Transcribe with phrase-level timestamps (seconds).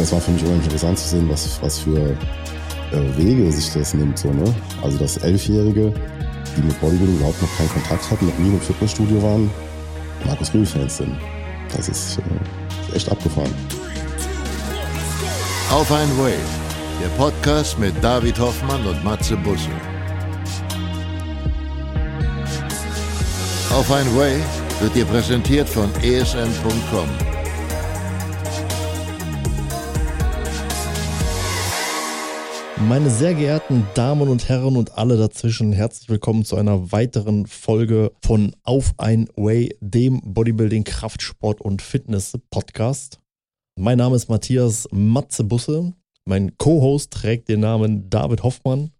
[0.00, 3.92] das war für mich unheimlich interessant zu sehen, was, was für äh, Wege sich das
[3.92, 4.18] nimmt.
[4.18, 4.54] So, ne?
[4.82, 5.92] Also dass Elfjährige,
[6.56, 9.50] die mit Bodybuilding überhaupt noch keinen Kontakt hatten, noch nie im Fitnessstudio waren,
[10.24, 11.16] Markus Rühl-Fans sind.
[11.76, 13.54] Das ist äh, echt abgefahren.
[15.70, 16.34] Auf ein Wave,
[17.02, 19.68] der Podcast mit David Hoffmann und Matze Busse.
[23.70, 24.40] Auf ein Wave
[24.80, 27.29] wird dir präsentiert von esn.com.
[32.88, 38.10] Meine sehr geehrten Damen und Herren und alle dazwischen, herzlich willkommen zu einer weiteren Folge
[38.22, 43.20] von Auf ein Way, dem Bodybuilding, Kraftsport und Fitness Podcast.
[43.78, 45.92] Mein Name ist Matthias Matze Busse.
[46.24, 48.90] Mein Co-Host trägt den Namen David Hoffmann,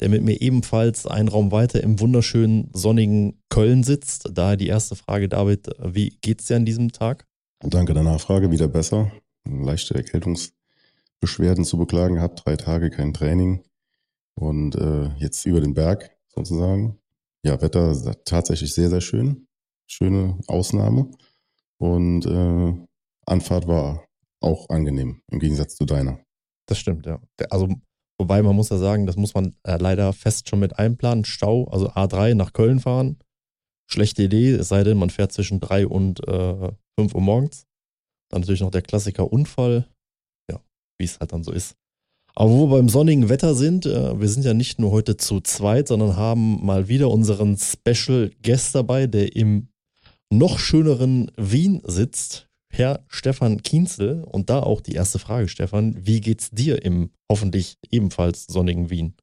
[0.00, 4.28] der mit mir ebenfalls einen Raum weiter im wunderschönen sonnigen Köln sitzt.
[4.32, 7.26] Daher die erste Frage, David, wie geht's dir an diesem Tag?
[7.62, 9.10] Danke der Nachfrage, wieder besser.
[9.48, 10.52] Leichte Erkältungs-
[11.20, 13.62] Beschwerden zu beklagen gehabt, drei Tage kein Training
[14.34, 16.98] und äh, jetzt über den Berg sozusagen.
[17.42, 19.46] Ja, Wetter tatsächlich sehr, sehr schön.
[19.86, 21.10] Schöne Ausnahme.
[21.78, 22.86] Und äh,
[23.26, 24.06] Anfahrt war
[24.40, 26.20] auch angenehm, im Gegensatz zu deiner.
[26.66, 27.20] Das stimmt, ja.
[27.50, 27.68] Also,
[28.18, 31.24] wobei man muss ja sagen, das muss man äh, leider fest schon mit einplanen.
[31.24, 33.18] Stau, also A3 nach Köln fahren.
[33.86, 37.66] Schlechte Idee, es sei denn, man fährt zwischen 3 und äh, 5 Uhr morgens.
[38.28, 39.88] Dann natürlich noch der Klassiker Unfall
[41.00, 41.74] wie es halt dann so ist.
[42.36, 45.40] Aber wo wir beim sonnigen Wetter sind, äh, wir sind ja nicht nur heute zu
[45.40, 49.68] zweit, sondern haben mal wieder unseren Special Guest dabei, der im
[50.32, 54.22] noch schöneren Wien sitzt, Herr Stefan Kienzel.
[54.24, 59.14] Und da auch die erste Frage, Stefan, wie geht's dir im hoffentlich ebenfalls sonnigen Wien?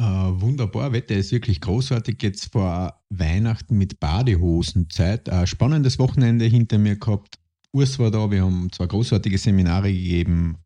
[0.00, 2.22] Uh, wunderbar, Wetter ist wirklich großartig.
[2.22, 5.28] Jetzt vor Weihnachten mit Badehosenzeit.
[5.28, 7.40] Ein spannendes Wochenende hinter mir gehabt.
[7.72, 10.58] Urs war da, wir haben zwei großartige Seminare gegeben.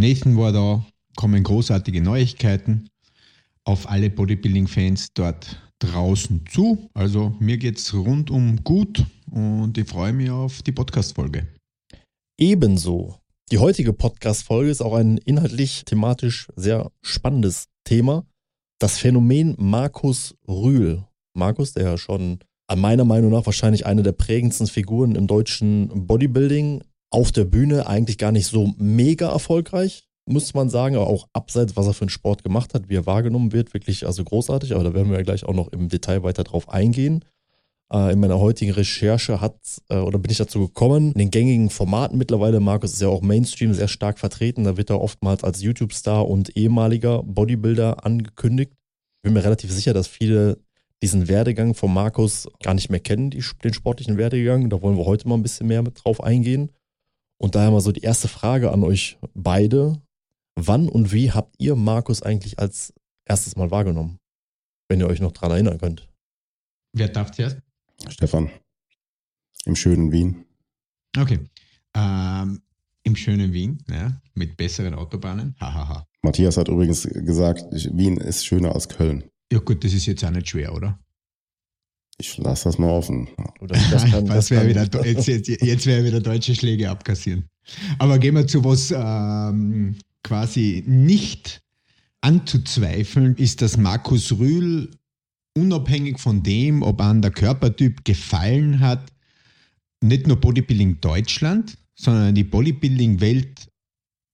[0.00, 2.88] Nathan war da, kommen großartige Neuigkeiten
[3.64, 6.88] auf alle Bodybuilding-Fans dort draußen zu.
[6.94, 11.48] Also mir geht es rundum gut und ich freue mich auf die Podcast-Folge.
[12.38, 13.16] Ebenso.
[13.50, 18.24] Die heutige Podcast-Folge ist auch ein inhaltlich thematisch sehr spannendes Thema.
[18.78, 21.02] Das Phänomen Markus Rühl.
[21.34, 22.38] Markus, der ja schon
[22.76, 28.18] meiner Meinung nach wahrscheinlich eine der prägendsten Figuren im deutschen Bodybuilding auf der Bühne eigentlich
[28.18, 32.10] gar nicht so mega erfolgreich, muss man sagen, aber auch abseits, was er für einen
[32.10, 34.74] Sport gemacht hat, wie er wahrgenommen wird, wirklich also großartig.
[34.74, 37.24] Aber da werden wir ja gleich auch noch im Detail weiter drauf eingehen.
[37.90, 39.56] Äh, in meiner heutigen Recherche hat
[39.88, 43.22] äh, oder bin ich dazu gekommen, in den gängigen Formaten mittlerweile, Markus ist ja auch
[43.22, 48.72] Mainstream sehr stark vertreten, da wird er oftmals als YouTube-Star und ehemaliger Bodybuilder angekündigt.
[48.72, 50.58] Ich bin mir relativ sicher, dass viele
[51.02, 54.68] diesen Werdegang von Markus gar nicht mehr kennen, die, den sportlichen Werdegang.
[54.68, 56.70] Da wollen wir heute mal ein bisschen mehr mit drauf eingehen.
[57.40, 60.00] Und daher mal so die erste Frage an euch beide.
[60.56, 62.92] Wann und wie habt ihr Markus eigentlich als
[63.24, 64.18] erstes Mal wahrgenommen?
[64.88, 66.08] Wenn ihr euch noch dran erinnern könnt.
[66.92, 67.58] Wer darf zuerst?
[68.08, 68.50] Stefan.
[69.66, 70.44] Im schönen Wien.
[71.16, 71.40] Okay.
[71.94, 72.62] Ähm,
[73.02, 75.54] Im schönen Wien, ja, mit besseren Autobahnen.
[75.60, 76.06] Hahaha.
[76.22, 79.24] Matthias hat übrigens gesagt, Wien ist schöner als Köln.
[79.52, 80.98] Ja gut, das ist jetzt auch nicht schwer, oder?
[82.20, 83.28] Ich lasse das mal offen.
[83.60, 87.44] Das, das kann, das wäre wieder, jetzt, jetzt, jetzt wäre wieder deutsche Schläge abkassieren.
[87.98, 91.62] Aber gehen wir zu was ähm, quasi nicht
[92.20, 94.90] anzuzweifeln, ist, dass Markus Rühl
[95.56, 99.12] unabhängig von dem, ob an der Körpertyp gefallen hat,
[100.00, 103.68] nicht nur Bodybuilding Deutschland, sondern die Bodybuilding-Welt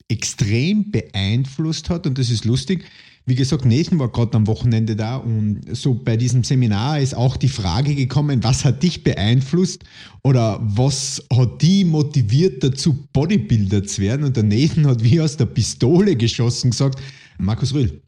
[0.08, 2.06] extrem beeinflusst hat.
[2.06, 2.84] Und das ist lustig.
[3.26, 7.38] Wie gesagt, Nathan war gerade am Wochenende da und so bei diesem Seminar ist auch
[7.38, 9.82] die Frage gekommen, was hat dich beeinflusst
[10.22, 14.26] oder was hat die motiviert dazu, Bodybuilder zu werden?
[14.26, 17.00] Und der Nathan hat wie aus der Pistole geschossen gesagt,
[17.38, 18.02] Markus Rühl,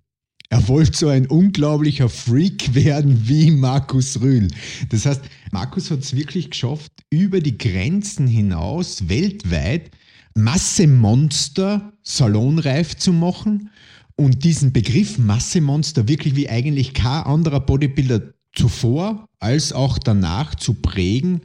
[0.50, 4.48] er wollte so ein unglaublicher Freak werden wie Markus Rühl.
[4.90, 9.90] Das heißt, Markus hat es wirklich geschafft, über die Grenzen hinaus weltweit
[10.34, 13.70] Massemonster salonreif zu machen
[14.16, 18.22] und diesen Begriff Massemonster wirklich wie eigentlich kein anderer Bodybuilder
[18.54, 21.42] zuvor als auch danach zu prägen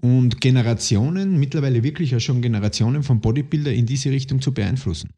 [0.00, 5.10] und Generationen, mittlerweile wirklich auch schon Generationen von Bodybuilder in diese Richtung zu beeinflussen.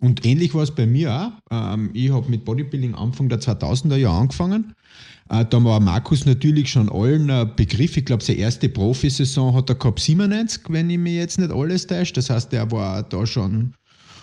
[0.00, 1.74] Und ähnlich war es bei mir auch.
[1.74, 4.72] Ähm, ich habe mit Bodybuilding Anfang der 2000er Jahre angefangen.
[5.28, 7.98] Äh, da war Markus natürlich schon allen Begriff.
[7.98, 11.86] Ich glaube, seine erste Profisaison hat er gehabt 97, wenn ich mir jetzt nicht alles
[11.86, 12.14] täusche.
[12.14, 13.74] Das heißt, er war da schon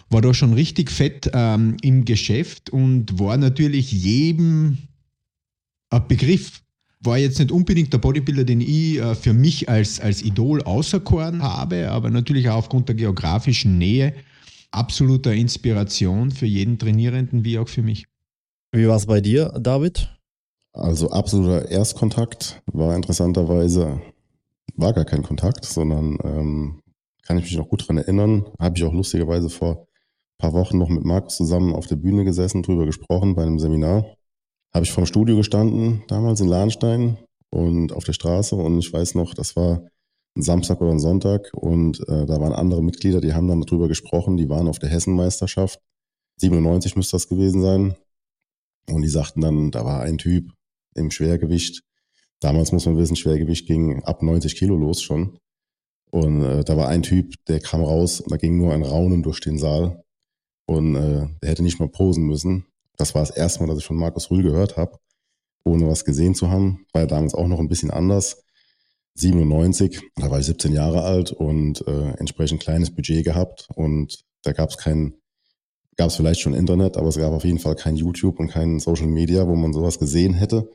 [0.09, 4.77] war da schon richtig fett ähm, im Geschäft und war natürlich jedem
[5.89, 6.61] ein Begriff.
[6.99, 11.43] War jetzt nicht unbedingt der Bodybuilder, den ich äh, für mich als, als Idol auserkoren
[11.43, 14.13] habe, aber natürlich auch aufgrund der geografischen Nähe
[14.71, 18.05] absoluter Inspiration für jeden Trainierenden wie auch für mich.
[18.71, 20.09] Wie war es bei dir, David?
[20.73, 24.01] Also absoluter Erstkontakt war interessanterweise,
[24.75, 26.81] war gar kein Kontakt, sondern ähm,
[27.23, 29.86] kann ich mich noch gut dran erinnern, habe ich auch lustigerweise vor
[30.37, 34.05] paar Wochen noch mit Markus zusammen auf der Bühne gesessen, drüber gesprochen bei einem Seminar.
[34.73, 37.17] Habe ich vom Studio gestanden, damals in Lahnstein
[37.49, 39.83] und auf der Straße und ich weiß noch, das war
[40.35, 43.87] ein Samstag oder ein Sonntag und äh, da waren andere Mitglieder, die haben dann darüber
[43.87, 45.79] gesprochen, die waren auf der Hessenmeisterschaft,
[46.39, 47.95] 97 müsste das gewesen sein
[48.89, 50.51] und die sagten dann, da war ein Typ,
[50.97, 51.83] im Schwergewicht.
[52.39, 55.37] Damals muss man wissen, Schwergewicht ging ab 90 Kilo los schon.
[56.11, 59.39] Und äh, da war ein Typ, der kam raus, da ging nur ein Raunen durch
[59.39, 60.03] den Saal.
[60.67, 62.65] Und äh, der hätte nicht mal posen müssen.
[62.97, 64.99] Das war das erste Mal, dass ich von Markus Rühl gehört habe,
[65.63, 66.85] ohne was gesehen zu haben.
[66.93, 68.43] War ja damals auch noch ein bisschen anders.
[69.15, 73.67] 97, da war ich 17 Jahre alt und äh, entsprechend kleines Budget gehabt.
[73.75, 75.15] Und da gab es kein,
[75.95, 78.79] gab es vielleicht schon Internet, aber es gab auf jeden Fall kein YouTube und kein
[78.79, 80.69] Social Media, wo man sowas gesehen hätte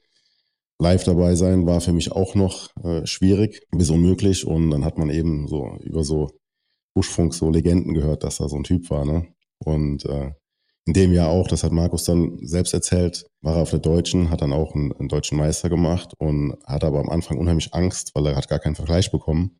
[0.82, 4.46] live dabei sein war für mich auch noch äh, schwierig, bis unmöglich.
[4.46, 6.30] Und dann hat man eben so über so
[6.94, 9.06] Buschfunk so Legenden gehört, dass da so ein Typ war.
[9.06, 9.28] Ne?
[9.64, 10.32] Und äh,
[10.84, 14.30] in dem Jahr auch, das hat Markus dann selbst erzählt, war er auf der Deutschen,
[14.30, 18.10] hat dann auch einen, einen deutschen Meister gemacht und hatte aber am Anfang unheimlich Angst,
[18.14, 19.58] weil er hat gar keinen Vergleich bekommen.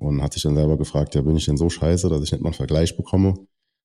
[0.00, 2.42] Und hat sich dann selber gefragt, ja, bin ich denn so scheiße, dass ich nicht
[2.42, 3.34] mal einen Vergleich bekomme?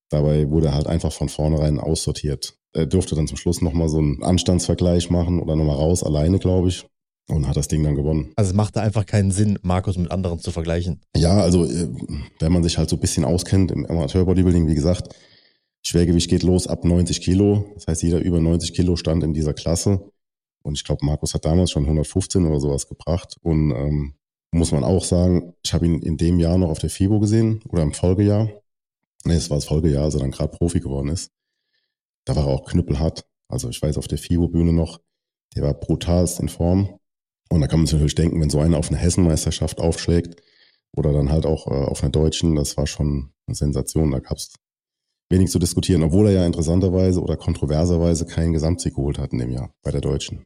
[0.09, 2.55] Dabei wurde er halt einfach von vornherein aussortiert.
[2.73, 6.69] Er durfte dann zum Schluss nochmal so einen Anstandsvergleich machen oder nochmal raus, alleine, glaube
[6.69, 6.85] ich.
[7.29, 8.33] Und hat das Ding dann gewonnen.
[8.35, 11.01] Also es machte einfach keinen Sinn, Markus mit anderen zu vergleichen.
[11.15, 11.87] Ja, also äh,
[12.39, 15.13] wenn man sich halt so ein bisschen auskennt im Amateur-Bodybuilding, wie gesagt,
[15.85, 17.71] Schwergewicht geht los ab 90 Kilo.
[17.75, 20.11] Das heißt, jeder über 90 Kilo stand in dieser Klasse.
[20.61, 23.37] Und ich glaube, Markus hat damals schon 115 oder sowas gebracht.
[23.41, 24.15] Und ähm,
[24.51, 27.61] muss man auch sagen, ich habe ihn in dem Jahr noch auf der FIBO gesehen
[27.69, 28.49] oder im Folgejahr.
[29.25, 31.31] Nee, es war das Folgejahr, als er dann gerade Profi geworden ist
[32.29, 33.25] da war er auch knüppelhart.
[33.47, 35.01] Also ich weiß auf der FIBO-Bühne noch,
[35.55, 36.99] der war brutalst in Form.
[37.49, 40.41] Und da kann man sich natürlich denken, wenn so einer auf eine Hessenmeisterschaft aufschlägt
[40.95, 44.11] oder dann halt auch äh, auf einer deutschen, das war schon eine Sensation.
[44.11, 44.53] Da gab es
[45.29, 49.51] wenig zu diskutieren, obwohl er ja interessanterweise oder kontroverserweise keinen Gesamtsieg geholt hat in dem
[49.51, 50.43] Jahr bei der deutschen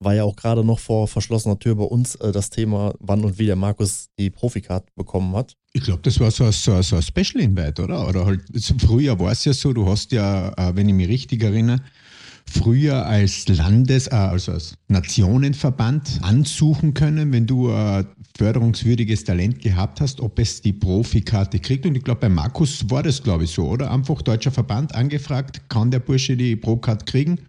[0.00, 3.38] war ja auch gerade noch vor verschlossener Tür bei uns äh, das Thema, wann und
[3.38, 5.56] wie der Markus die Profikarte bekommen hat.
[5.72, 8.08] Ich glaube, das war so, so, so ein Special Invite, oder?
[8.08, 8.42] Oder halt,
[8.78, 11.80] früher war es ja so, du hast ja, äh, wenn ich mich richtig erinnere,
[12.48, 18.06] früher als Landes-, äh, also als Nationenverband ansuchen können, wenn du ein
[18.36, 21.86] förderungswürdiges Talent gehabt hast, ob es die Profikarte kriegt.
[21.86, 23.90] Und ich glaube, bei Markus war das, glaube ich, so, oder?
[23.90, 27.40] Einfach deutscher Verband angefragt, kann der Bursche die Pro-Card kriegen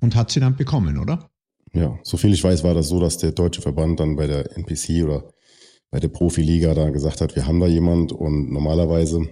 [0.00, 1.28] und hat sie dann bekommen, oder?
[1.72, 5.04] Ja, soviel ich weiß, war das so, dass der deutsche Verband dann bei der NPC
[5.04, 5.24] oder
[5.90, 9.28] bei der Profiliga da gesagt hat, wir haben da jemand und normalerweise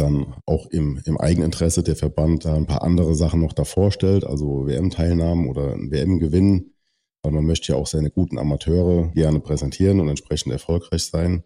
[0.00, 4.24] dann auch im, im Eigeninteresse der Verband da ein paar andere Sachen noch davor stellt,
[4.24, 6.72] also WM-Teilnahmen oder ein WM-Gewinn,
[7.22, 11.44] weil man möchte ja auch seine guten Amateure gerne präsentieren und entsprechend erfolgreich sein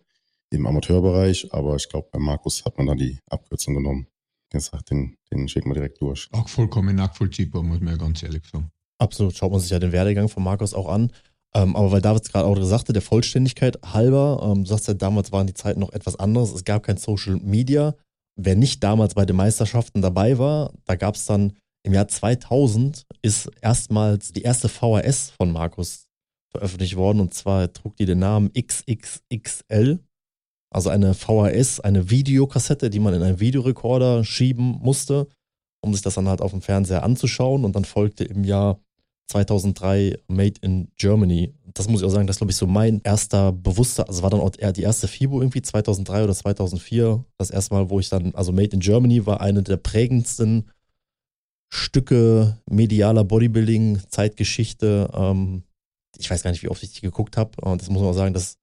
[0.51, 4.07] im Amateurbereich, aber ich glaube, bei Markus hat man da die Abkürzung genommen.
[4.53, 6.29] Der sagt, den, den schicken wir direkt durch.
[6.33, 8.71] Auch vollkommen nachvollziehbar, muss man ja ganz ehrlich sagen.
[8.99, 11.11] Absolut, schaut man sich ja den Werdegang von Markus auch an.
[11.55, 14.95] Ähm, aber weil David es gerade auch sagte, der Vollständigkeit halber, ähm, du sagst ja,
[14.95, 16.53] damals waren die Zeiten noch etwas anderes.
[16.53, 17.95] Es gab kein Social Media.
[18.37, 21.53] Wer nicht damals bei den Meisterschaften dabei war, da gab es dann
[21.85, 26.07] im Jahr 2000 ist erstmals die erste VHS von Markus
[26.51, 29.99] veröffentlicht worden und zwar trug die den Namen XXXL.
[30.73, 35.29] Also eine VHS, eine Videokassette, die man in einen Videorekorder schieben musste,
[35.83, 37.65] um sich das dann halt auf dem Fernseher anzuschauen.
[37.65, 38.81] Und dann folgte im Jahr
[39.29, 41.55] 2003 Made in Germany.
[41.73, 44.31] Das muss ich auch sagen, das ist, glaube ich, so mein erster bewusster, also war
[44.31, 47.25] dann auch die erste FIBO irgendwie 2003 oder 2004.
[47.39, 50.71] Das erste Mal, wo ich dann, also Made in Germany war eine der prägendsten
[51.73, 55.11] Stücke medialer Bodybuilding, Zeitgeschichte.
[55.13, 55.65] Ähm,
[56.19, 57.61] ich weiß gar nicht, wie oft ich die geguckt habe.
[57.63, 58.59] Und das muss man auch sagen, das,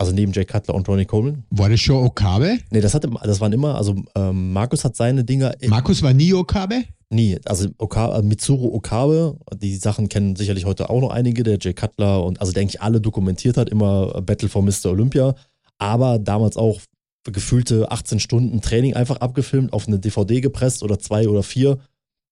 [0.00, 1.44] also neben Jay Cutler und Ronnie Coleman.
[1.50, 2.58] War das schon Okabe?
[2.70, 5.54] Nee, das, hatte, das waren immer, also ähm, Markus hat seine Dinger.
[5.68, 6.84] Markus war nie Okabe?
[7.10, 7.38] Nie.
[7.44, 11.74] Also Oka äh, Mitsuru Okabe, die Sachen kennen sicherlich heute auch noch einige, der Jay
[11.74, 14.86] Cutler und also der eigentlich alle dokumentiert hat, immer Battle for Mr.
[14.86, 15.34] Olympia,
[15.76, 16.80] aber damals auch
[17.24, 21.78] gefühlte 18 Stunden Training einfach abgefilmt, auf eine DVD gepresst oder zwei oder vier,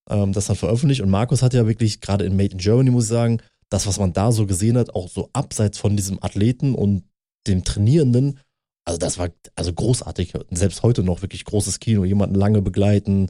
[0.09, 1.01] ähm, das dann veröffentlicht.
[1.01, 3.99] Und Markus hat ja wirklich, gerade in Made in Germany, muss ich sagen, das, was
[3.99, 7.03] man da so gesehen hat, auch so abseits von diesem Athleten und
[7.47, 8.39] dem Trainierenden,
[8.85, 10.33] also das war also großartig.
[10.51, 13.29] Selbst heute noch wirklich großes Kino, jemanden lange begleiten,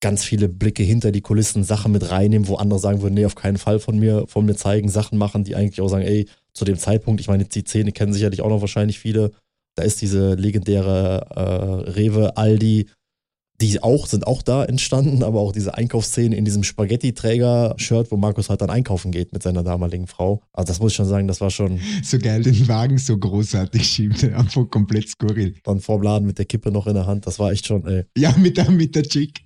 [0.00, 3.34] ganz viele Blicke hinter die Kulissen, Sachen mit reinnehmen, wo andere sagen würden, nee, auf
[3.34, 6.64] keinen Fall von mir, von mir zeigen, Sachen machen, die eigentlich auch sagen, ey, zu
[6.64, 9.32] dem Zeitpunkt, ich meine, die Szene kennen sicherlich auch noch wahrscheinlich viele,
[9.74, 12.88] da ist diese legendäre äh, Rewe, Aldi,
[13.60, 18.50] die auch, sind auch da entstanden, aber auch diese Einkaufsszene in diesem Spaghetti-Träger-Shirt, wo Markus
[18.50, 20.42] halt dann einkaufen geht mit seiner damaligen Frau.
[20.52, 21.80] Also das muss ich schon sagen, das war schon.
[22.02, 25.54] So geil, den Wagen so großartig schiebt, einfach komplett skurril.
[25.64, 28.04] Dann vorm Laden mit der Kippe noch in der Hand, das war echt schon, ey.
[28.16, 29.40] Ja, mit der, mit der Chick.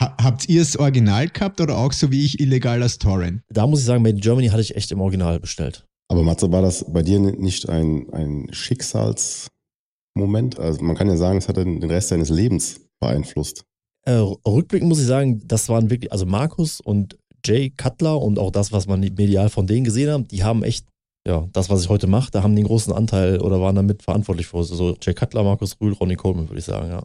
[0.00, 3.42] Ha, habt ihr es original gehabt oder auch so wie ich illegal als Torrent?
[3.48, 5.84] Da muss ich sagen, Made in Germany hatte ich echt im Original bestellt.
[6.08, 10.58] Aber Matze, war das bei dir nicht ein, ein Schicksalsmoment?
[10.58, 13.64] Also man kann ja sagen, es hat den Rest seines Lebens beeinflusst.
[14.06, 14.12] Äh,
[14.46, 18.72] rückblickend muss ich sagen, das waren wirklich, also Markus und Jay Cutler und auch das,
[18.72, 20.86] was man medial von denen gesehen hat, die haben echt,
[21.26, 24.02] ja, das, was ich heute mache, da haben die einen großen Anteil oder waren damit
[24.02, 24.62] verantwortlich für.
[24.62, 27.02] So Jay Cutler, Markus Rühl, Ronnie Coleman, würde ich sagen, ja.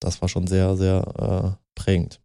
[0.00, 2.20] Das war schon sehr, sehr äh, prägend.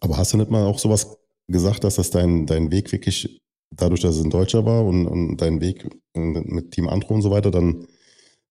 [0.00, 1.16] Aber hast du nicht mal auch sowas
[1.48, 3.40] gesagt, dass das dein, dein Weg wirklich,
[3.74, 7.30] dadurch, dass es ein Deutscher war und, und dein Weg mit Team Andro und so
[7.30, 7.86] weiter dann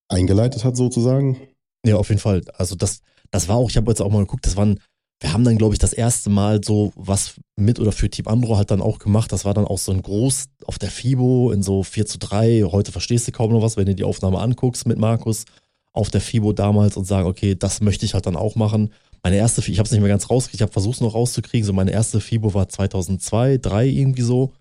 [0.09, 1.37] eingeleitet hat, sozusagen?
[1.85, 2.41] Ja, auf jeden Fall.
[2.55, 3.01] Also das,
[3.33, 4.79] das war auch, ich habe jetzt auch mal geguckt, das waren,
[5.19, 8.57] wir haben dann, glaube ich, das erste Mal so was mit oder für Team Andro
[8.57, 9.31] halt dann auch gemacht.
[9.31, 12.65] Das war dann auch so ein Groß auf der FIBO in so 4 zu 3.
[12.71, 15.45] Heute verstehst du kaum noch was, wenn du die Aufnahme anguckst mit Markus
[15.93, 18.91] auf der FIBO damals und sagen, okay, das möchte ich halt dann auch machen.
[19.23, 21.65] Meine erste, ich habe es nicht mehr ganz rausgekriegt, ich habe versucht es noch rauszukriegen.
[21.65, 24.53] So meine erste FIBO war 2002, 2003 irgendwie so.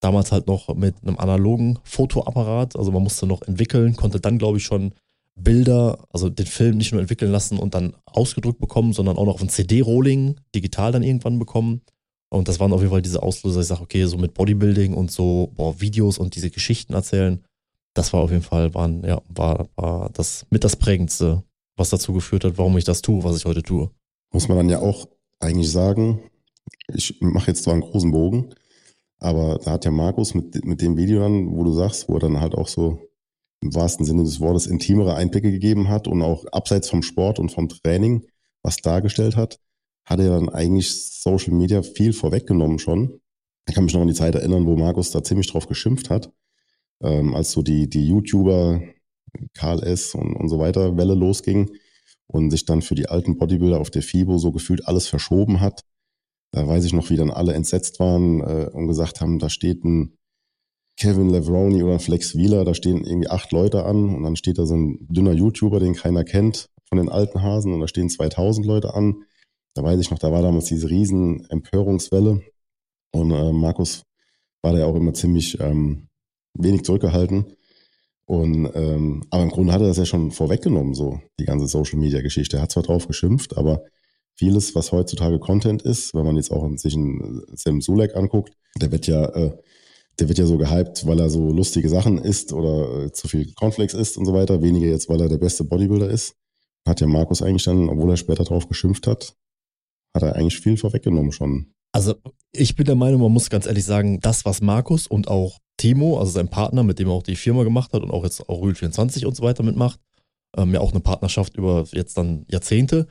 [0.00, 2.74] Damals halt noch mit einem analogen Fotoapparat.
[2.74, 4.94] Also man musste noch entwickeln, konnte dann, glaube ich, schon
[5.34, 9.34] Bilder, also den Film nicht nur entwickeln lassen und dann ausgedrückt bekommen, sondern auch noch
[9.34, 11.82] auf ein CD-Rolling digital dann irgendwann bekommen.
[12.30, 13.60] Und das waren auf jeden Fall diese Auslöser.
[13.60, 17.42] Ich sage, okay, so mit Bodybuilding und so boah, Videos und diese Geschichten erzählen,
[17.94, 21.42] das war auf jeden Fall, waren, ja, war, war das mit das Prägendste,
[21.76, 23.90] was dazu geführt hat, warum ich das tue, was ich heute tue.
[24.32, 25.08] Muss man dann ja auch
[25.40, 26.20] eigentlich sagen,
[26.94, 28.54] ich mache jetzt zwar einen großen Bogen,
[29.18, 32.20] aber da hat ja Markus mit, mit dem Video dann, wo du sagst, wo er
[32.20, 33.09] dann halt auch so
[33.60, 37.50] im wahrsten Sinne des Wortes intimere Einblicke gegeben hat und auch abseits vom Sport und
[37.50, 38.26] vom Training
[38.62, 39.58] was dargestellt hat,
[40.04, 43.20] hat er dann eigentlich Social Media viel vorweggenommen schon.
[43.68, 46.32] Ich kann mich noch an die Zeit erinnern, wo Markus da ziemlich drauf geschimpft hat,
[47.02, 48.82] ähm, als so die, die YouTuber
[49.54, 50.14] Karl S.
[50.14, 51.70] Und, und so weiter Welle losging
[52.26, 55.84] und sich dann für die alten Bodybuilder auf der FIBO so gefühlt alles verschoben hat.
[56.52, 59.84] Da weiß ich noch, wie dann alle entsetzt waren äh, und gesagt haben, da steht
[59.84, 60.16] ein
[61.00, 64.66] Kevin Levroni oder Flex Wheeler, da stehen irgendwie acht Leute an und dann steht da
[64.66, 68.66] so ein dünner YouTuber, den keiner kennt von den alten Hasen und da stehen 2000
[68.66, 69.24] Leute an.
[69.74, 72.42] Da weiß ich noch, da war damals diese riesen Empörungswelle
[73.12, 74.02] und äh, Markus
[74.62, 76.08] war da ja auch immer ziemlich ähm,
[76.52, 77.46] wenig zurückgehalten.
[78.26, 81.98] Und ähm, aber im Grunde hat er das ja schon vorweggenommen, so die ganze Social
[81.98, 82.58] Media Geschichte.
[82.58, 83.84] Er hat zwar drauf geschimpft, aber
[84.36, 88.92] vieles, was heutzutage Content ist, wenn man jetzt auch sich einen Sam Sulek anguckt, der
[88.92, 89.56] wird ja äh,
[90.18, 93.52] der wird ja so gehypt, weil er so lustige Sachen isst oder äh, zu viel
[93.54, 94.62] Cornflakes isst und so weiter.
[94.62, 96.34] Weniger jetzt, weil er der beste Bodybuilder ist.
[96.86, 99.34] Hat ja Markus dann, obwohl er später drauf geschimpft hat,
[100.14, 101.72] hat er eigentlich viel vorweggenommen schon.
[101.92, 102.14] Also
[102.52, 106.18] ich bin der Meinung, man muss ganz ehrlich sagen, das, was Markus und auch Timo,
[106.18, 108.62] also sein Partner, mit dem er auch die Firma gemacht hat und auch jetzt auch
[108.62, 109.98] Rühl24 und so weiter mitmacht,
[110.56, 113.06] ähm, ja auch eine Partnerschaft über jetzt dann Jahrzehnte,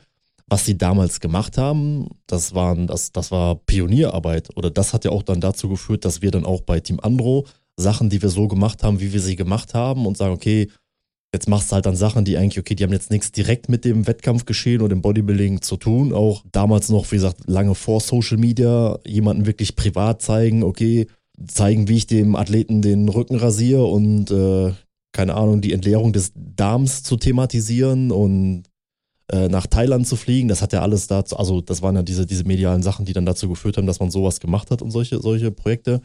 [0.50, 4.50] was sie damals gemacht haben, das, waren, das, das war Pionierarbeit.
[4.56, 7.46] Oder das hat ja auch dann dazu geführt, dass wir dann auch bei Team Andro
[7.76, 10.68] Sachen, die wir so gemacht haben, wie wir sie gemacht haben und sagen, okay,
[11.32, 13.84] jetzt machst du halt dann Sachen, die eigentlich, okay, die haben jetzt nichts direkt mit
[13.84, 16.12] dem Wettkampf geschehen oder dem Bodybuilding zu tun.
[16.12, 21.06] Auch damals noch, wie gesagt, lange vor Social Media, jemanden wirklich privat zeigen, okay,
[21.46, 24.72] zeigen, wie ich dem Athleten den Rücken rasiere und äh,
[25.12, 28.64] keine Ahnung, die Entleerung des Darms zu thematisieren und
[29.32, 30.48] äh, nach Thailand zu fliegen.
[30.48, 33.26] Das hat ja alles dazu, also das waren ja diese, diese medialen Sachen, die dann
[33.26, 36.00] dazu geführt haben, dass man sowas gemacht hat und solche, solche Projekte.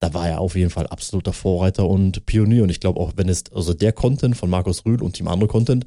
[0.00, 2.62] Da war er auf jeden Fall absoluter Vorreiter und Pionier.
[2.62, 5.48] Und ich glaube auch, wenn es, also der Content von Markus Rühl und Team Andere
[5.48, 5.86] Content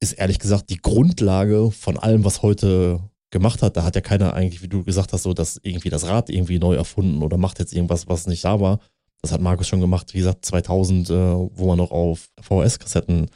[0.00, 3.00] ist ehrlich gesagt die Grundlage von allem, was heute
[3.30, 3.76] gemacht hat.
[3.76, 6.58] Da hat ja keiner eigentlich, wie du gesagt hast, so dass irgendwie das Rad irgendwie
[6.58, 8.80] neu erfunden oder macht jetzt irgendwas, was nicht da war.
[9.22, 13.28] Das hat Markus schon gemacht, wie gesagt, 2000, äh, wo man noch auf VHS-Kassetten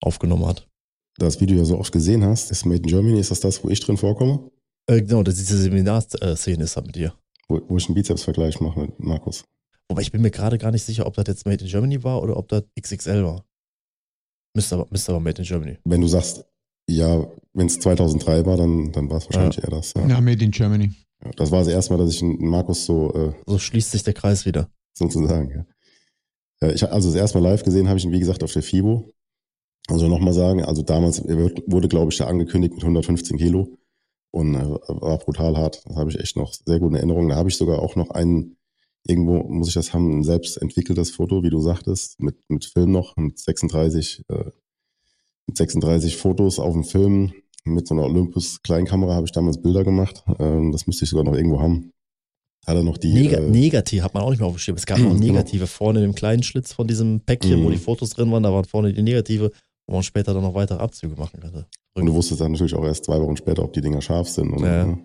[0.00, 0.69] aufgenommen hat
[1.26, 3.68] das Video ja so oft gesehen hast, ist Made in Germany, ist das das, wo
[3.68, 4.50] ich drin vorkomme?
[4.86, 7.14] Äh, genau, das ist diese Seminarszene ist da mit dir.
[7.48, 9.44] Wo, wo ich einen Bizepsvergleich mache mit Markus.
[9.88, 12.22] Wobei ich bin mir gerade gar nicht sicher, ob das jetzt Made in Germany war
[12.22, 13.44] oder ob das XXL war.
[14.54, 15.78] Müsste aber, müsste aber Made in Germany.
[15.84, 16.44] Wenn du sagst,
[16.88, 19.64] ja, wenn es 2003 war, dann, dann war es wahrscheinlich ja.
[19.64, 19.94] eher das.
[19.94, 20.06] Ja.
[20.06, 20.92] ja, Made in Germany.
[21.24, 23.12] Ja, das war das erste Mal, dass ich einen Markus so.
[23.14, 24.68] Äh, so schließt sich der Kreis wieder.
[24.94, 25.66] Sozusagen, ja.
[26.62, 28.62] ja ich, also das erste Mal live gesehen habe ich ihn, wie gesagt, auf der
[28.62, 29.12] FIBO.
[29.88, 33.76] Also nochmal sagen, also damals wurde, glaube ich, da angekündigt mit 115 Kilo
[34.30, 35.82] und äh, war brutal hart.
[35.86, 37.28] Das habe ich echt noch sehr gute Erinnerungen.
[37.30, 38.56] Da habe ich sogar auch noch einen,
[39.06, 42.92] irgendwo muss ich das haben, ein selbst entwickeltes Foto, wie du sagtest, mit, mit Film
[42.92, 44.50] noch, mit 36, äh,
[45.48, 47.32] mit 36 Fotos auf dem Film.
[47.64, 50.24] Mit so einer Olympus-Kleinkamera habe ich damals Bilder gemacht.
[50.38, 51.92] Ähm, das müsste ich sogar noch irgendwo haben.
[52.66, 53.12] Hat er noch die.
[53.12, 54.78] Neg äh, negativ hat man auch nicht mehr aufgeschrieben.
[54.78, 55.18] Es gab noch Genau.
[55.18, 57.72] Negative vorne in dem kleinen Schlitz von diesem Päckchen, wo Mhm.
[57.72, 58.42] die Fotos drin waren.
[58.42, 59.50] Da waren vorne die Negative,
[59.90, 61.66] wo man später dann noch weitere Abzüge machen könnte.
[61.94, 64.52] Und du wusstest dann natürlich auch erst zwei Wochen später, ob die Dinger scharf sind.
[64.52, 64.86] Und, Ja.
[64.86, 64.98] ja,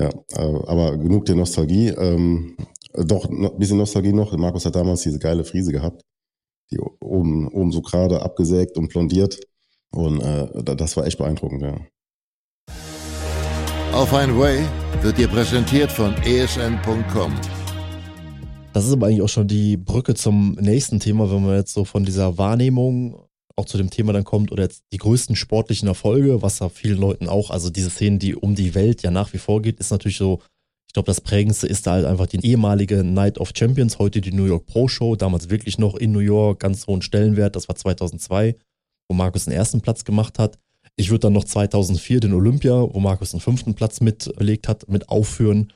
[0.00, 1.88] ja äh, aber genug der Nostalgie.
[1.88, 2.56] Ähm,
[2.94, 4.36] äh, doch, ein bisschen Nostalgie noch.
[4.36, 6.02] Markus hat damals diese geile Friese gehabt.
[6.72, 9.38] Die oben, oben so gerade abgesägt und blondiert.
[9.92, 11.76] Und äh, da- das war echt beeindruckend, ja.
[13.92, 14.60] Auf ein Way
[15.02, 17.32] wird dir präsentiert von esn.com.
[18.72, 21.84] Das ist aber eigentlich auch schon die Brücke zum nächsten Thema, wenn man jetzt so
[21.84, 23.16] von dieser Wahrnehmung
[23.60, 26.98] auch zu dem Thema dann kommt oder jetzt die größten sportlichen Erfolge, was da vielen
[26.98, 29.90] Leuten auch, also diese Szenen, die um die Welt ja nach wie vor geht, ist
[29.90, 30.40] natürlich so,
[30.88, 34.32] ich glaube, das prägendste ist da halt einfach die ehemalige Night of Champions, heute die
[34.32, 37.76] New York Pro Show, damals wirklich noch in New York, ganz hohen Stellenwert, das war
[37.76, 38.56] 2002,
[39.08, 40.58] wo Markus den ersten Platz gemacht hat.
[40.96, 44.88] Ich würde dann noch 2004 den Olympia, wo Markus den fünften Platz mit belegt hat,
[44.88, 45.72] mit aufführen.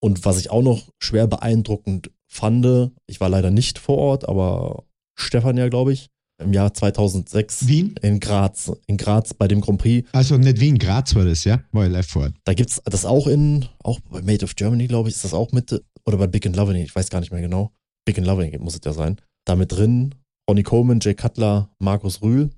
[0.00, 4.84] Und was ich auch noch schwer beeindruckend fand, ich war leider nicht vor Ort, aber
[5.18, 7.94] Stefan ja, glaube ich, im Jahr 2006 Wien?
[8.02, 10.08] in Graz, in Graz bei dem Grand Prix.
[10.12, 11.62] Also nicht Wien, Graz war das, ja?
[11.72, 12.34] War live Ort.
[12.44, 15.34] Da gibt es das auch in, auch bei Made of Germany, glaube ich, ist das
[15.34, 17.72] auch mit, oder bei Big and Loving, ich weiß gar nicht mehr genau.
[18.04, 19.16] Big and Loving muss es ja sein.
[19.44, 20.14] Da mit drin
[20.48, 22.50] Ronnie Coleman, Jay Cutler, Markus Rühl.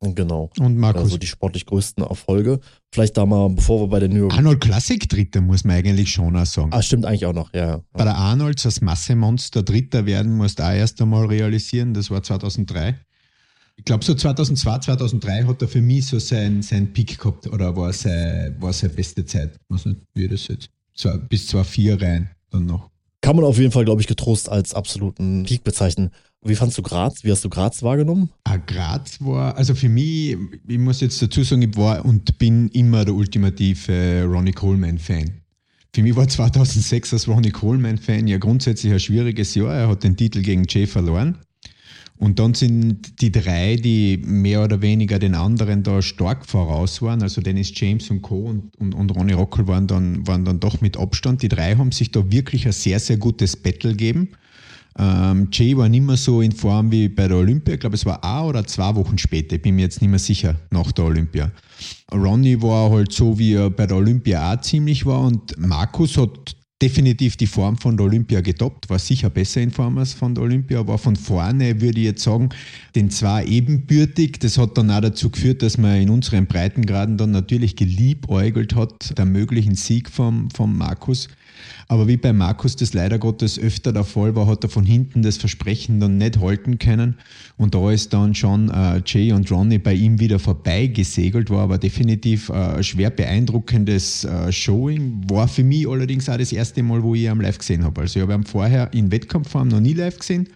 [0.00, 0.50] Genau.
[0.58, 1.02] Und Markus.
[1.02, 2.60] Also die sportlich größten Erfolge.
[2.92, 4.34] Vielleicht da mal, bevor wir bei der New York.
[4.34, 6.70] Arnold Classic Dritter, muss man eigentlich schon auch sagen.
[6.72, 7.82] Ah, stimmt eigentlich auch noch, ja.
[7.92, 11.94] Bei der Arnolds als Massemonster Dritter werden musst du auch erst einmal realisieren.
[11.94, 12.94] Das war 2003.
[13.76, 17.76] Ich glaube, so 2002, 2003 hat er für mich so sein, sein Peak gehabt oder
[17.76, 19.52] war seine, war seine beste Zeit.
[19.54, 20.68] Ich weiß nicht, wie das jetzt.
[20.94, 22.90] Zwei, bis 2004 rein dann noch.
[23.20, 26.10] Kann man auf jeden Fall, glaube ich, getrost als absoluten Peak bezeichnen.
[26.44, 27.24] Wie fandst du Graz?
[27.24, 28.30] Wie hast du Graz wahrgenommen?
[28.44, 32.68] Ah, Graz war, also für mich, ich muss jetzt dazu sagen, ich war und bin
[32.68, 35.32] immer der ultimative Ronnie Coleman-Fan.
[35.92, 39.74] Für mich war 2006 als Ronnie Coleman-Fan ja grundsätzlich ein schwieriges Jahr.
[39.74, 41.38] Er hat den Titel gegen Jay verloren.
[42.18, 47.22] Und dann sind die drei, die mehr oder weniger den anderen da stark voraus waren,
[47.22, 48.40] also Dennis James und Co.
[48.40, 51.42] und, und, und Ronnie Rockel waren dann, waren dann doch mit Abstand.
[51.42, 54.30] Die drei haben sich da wirklich ein sehr, sehr gutes Battle gegeben.
[54.98, 57.74] Ähm, Jay war nicht mehr so in Form wie bei der Olympia.
[57.74, 59.56] Ich glaube, es war ein oder zwei Wochen später.
[59.56, 61.52] Ich bin mir jetzt nicht mehr sicher nach der Olympia.
[62.12, 65.20] Ronnie war halt so, wie er bei der Olympia auch ziemlich war.
[65.20, 69.98] Und Markus hat definitiv die Form von der Olympia getoppt, war sicher besser in Form
[69.98, 72.50] als von der Olympia, aber von vorne würde ich jetzt sagen,
[72.94, 74.38] den zwei ebenbürtig.
[74.38, 79.18] Das hat dann auch dazu geführt, dass man in unseren Breitengraden dann natürlich geliebäugelt hat,
[79.18, 81.28] der möglichen Sieg vom, vom Markus.
[81.90, 85.22] Aber wie bei Markus das leider Gottes öfter der Fall war, hat er von hinten
[85.22, 87.16] das Versprechen dann nicht halten können.
[87.56, 91.78] Und da ist dann schon äh, Jay und Ronnie bei ihm wieder vorbeigesegelt, war aber
[91.78, 95.22] definitiv äh, schwer beeindruckendes äh, Showing.
[95.30, 98.02] War für mich allerdings auch das erste Mal, wo ich ihn live gesehen habe.
[98.02, 100.46] Also ich habe ihn vorher in Wettkampfform noch nie live gesehen.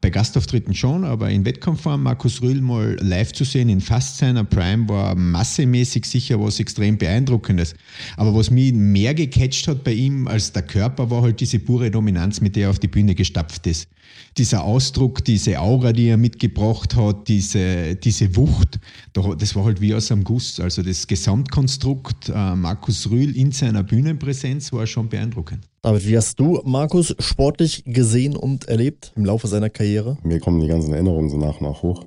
[0.00, 4.44] Bei Gastauftritten schon, aber in Wettkampfform Markus Rühl mal live zu sehen in fast seiner
[4.44, 7.74] Prime war massemäßig sicher was extrem beeindruckendes.
[8.16, 11.90] Aber was mich mehr gecatcht hat bei ihm als der Körper war halt diese pure
[11.90, 13.88] Dominanz, mit der er auf die Bühne gestapft ist.
[14.36, 18.78] Dieser Ausdruck, diese Aura, die er mitgebracht hat, diese, diese Wucht,
[19.12, 20.60] da- das war halt wie aus einem Guss.
[20.60, 25.64] Also das Gesamtkonstrukt äh, Markus Rühl in seiner Bühnenpräsenz war schon beeindruckend.
[25.82, 30.18] David, wie hast du Markus sportlich gesehen und erlebt im Laufe seiner Karriere?
[30.22, 32.04] Mir kommen die ganzen Erinnerungen so nach und nach hoch.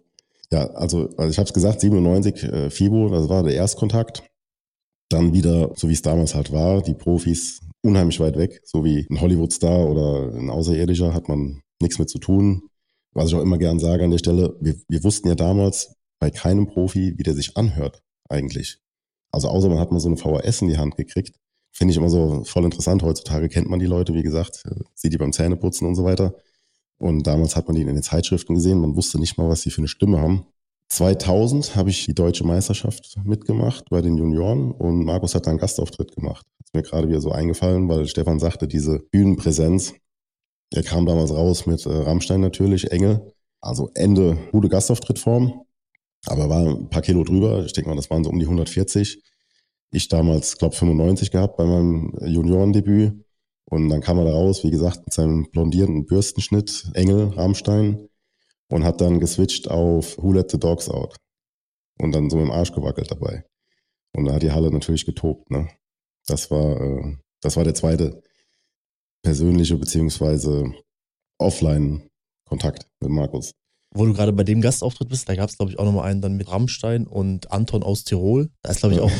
[0.51, 4.23] Ja, also, also ich habe es gesagt, 97 äh, FIBO, das war der Erstkontakt.
[5.11, 9.07] Dann wieder, so wie es damals halt war, die Profis unheimlich weit weg, so wie
[9.09, 12.63] ein Hollywood-Star oder ein Außerirdischer hat man nichts mit zu tun.
[13.13, 16.29] Was ich auch immer gern sage an der Stelle, wir, wir wussten ja damals bei
[16.29, 18.79] keinem Profi, wie der sich anhört eigentlich.
[19.31, 21.35] Also außer man hat mal so eine VHS in die Hand gekriegt.
[21.73, 23.03] Finde ich immer so voll interessant.
[23.03, 26.35] Heutzutage kennt man die Leute, wie gesagt, sieht die beim Zähneputzen und so weiter.
[26.97, 28.79] Und damals hat man die in den Zeitschriften gesehen.
[28.79, 30.45] Man wusste nicht mal, was sie für eine Stimme haben.
[30.91, 35.59] 2000 habe ich die deutsche Meisterschaft mitgemacht bei den Junioren und Markus hat da einen
[35.59, 36.45] Gastauftritt gemacht.
[36.65, 39.93] Ist mir gerade wieder so eingefallen, weil Stefan sagte, diese Bühnenpräsenz.
[40.73, 43.33] Er kam damals raus mit äh, Rammstein natürlich, Engel.
[43.61, 45.61] Also Ende gute Gastauftrittform,
[46.25, 47.63] aber war ein paar Kilo drüber.
[47.65, 49.23] Ich denke mal, das waren so um die 140.
[49.91, 53.13] Ich damals, glaube 95 gehabt bei meinem Juniorendebüt.
[53.69, 58.09] Und dann kam er da raus, wie gesagt, mit seinem blondierten Bürstenschnitt, Engel, Rammstein
[58.71, 61.15] und hat dann geswitcht auf Who Let the Dogs Out
[61.99, 63.43] und dann so im Arsch gewackelt dabei.
[64.13, 65.51] Und da hat die Halle natürlich getobt.
[65.51, 65.69] Ne?
[66.27, 68.21] Das war, äh, das war der zweite
[69.23, 70.73] persönliche beziehungsweise
[71.39, 73.51] Offline-Kontakt mit Markus.
[73.93, 76.21] wo du gerade bei dem Gastauftritt bist, da gab es, glaube ich, auch nochmal einen
[76.21, 78.49] dann mit Rammstein und Anton aus Tirol.
[78.61, 79.11] Da ist, glaube ich, auch,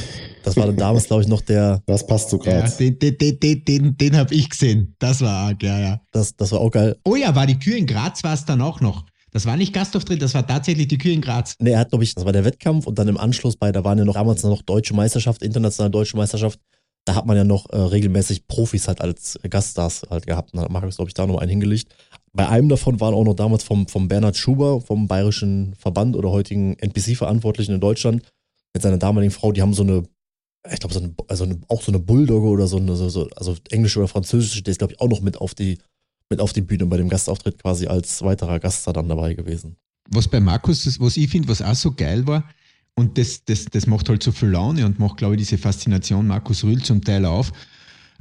[0.43, 1.81] das war dann damals, glaube ich, noch der.
[1.87, 2.71] Das passt so Ja, gerade.
[2.77, 4.95] den den, den, den, den, den habe ich gesehen.
[4.99, 6.01] Das war arg, ja, ja.
[6.13, 6.97] Das, das war auch geil.
[7.05, 9.05] Oh ja, war die Kür in Graz war es dann auch noch.
[9.31, 11.55] Das war nicht Gastauftritt, das war tatsächlich die Kür in Graz.
[11.59, 13.83] Nee, er hat, glaube ich, das war der Wettkampf und dann im Anschluss bei, da
[13.83, 16.59] waren ja noch damals noch deutsche Meisterschaft, internationale deutsche Meisterschaft.
[17.05, 20.53] Da hat man ja noch äh, regelmäßig Profis halt als Gaststars halt gehabt.
[20.53, 21.95] Und dann hat Markus, glaube ich, da noch einen hingelegt.
[22.33, 26.29] Bei einem davon waren auch noch damals vom, vom Bernhard Schuber, vom Bayerischen Verband oder
[26.29, 28.21] heutigen NPC-Verantwortlichen in Deutschland,
[28.73, 30.03] mit seiner damaligen Frau, die haben so eine,
[30.71, 33.27] ich glaube, so eine, also eine, auch so eine Bulldogge oder so eine, so, so,
[33.35, 35.79] also englische oder französische, der ist, glaube ich, auch noch mit auf die,
[36.31, 39.75] mit auf die Bühne bei dem Gastauftritt quasi als weiterer Gaststar dann dabei gewesen.
[40.09, 42.43] Was bei Markus, was ich finde, was auch so geil war,
[42.95, 46.27] und das, das, das macht halt so viel Laune und macht, glaube ich, diese Faszination
[46.27, 47.51] Markus Rühl zum Teil auf.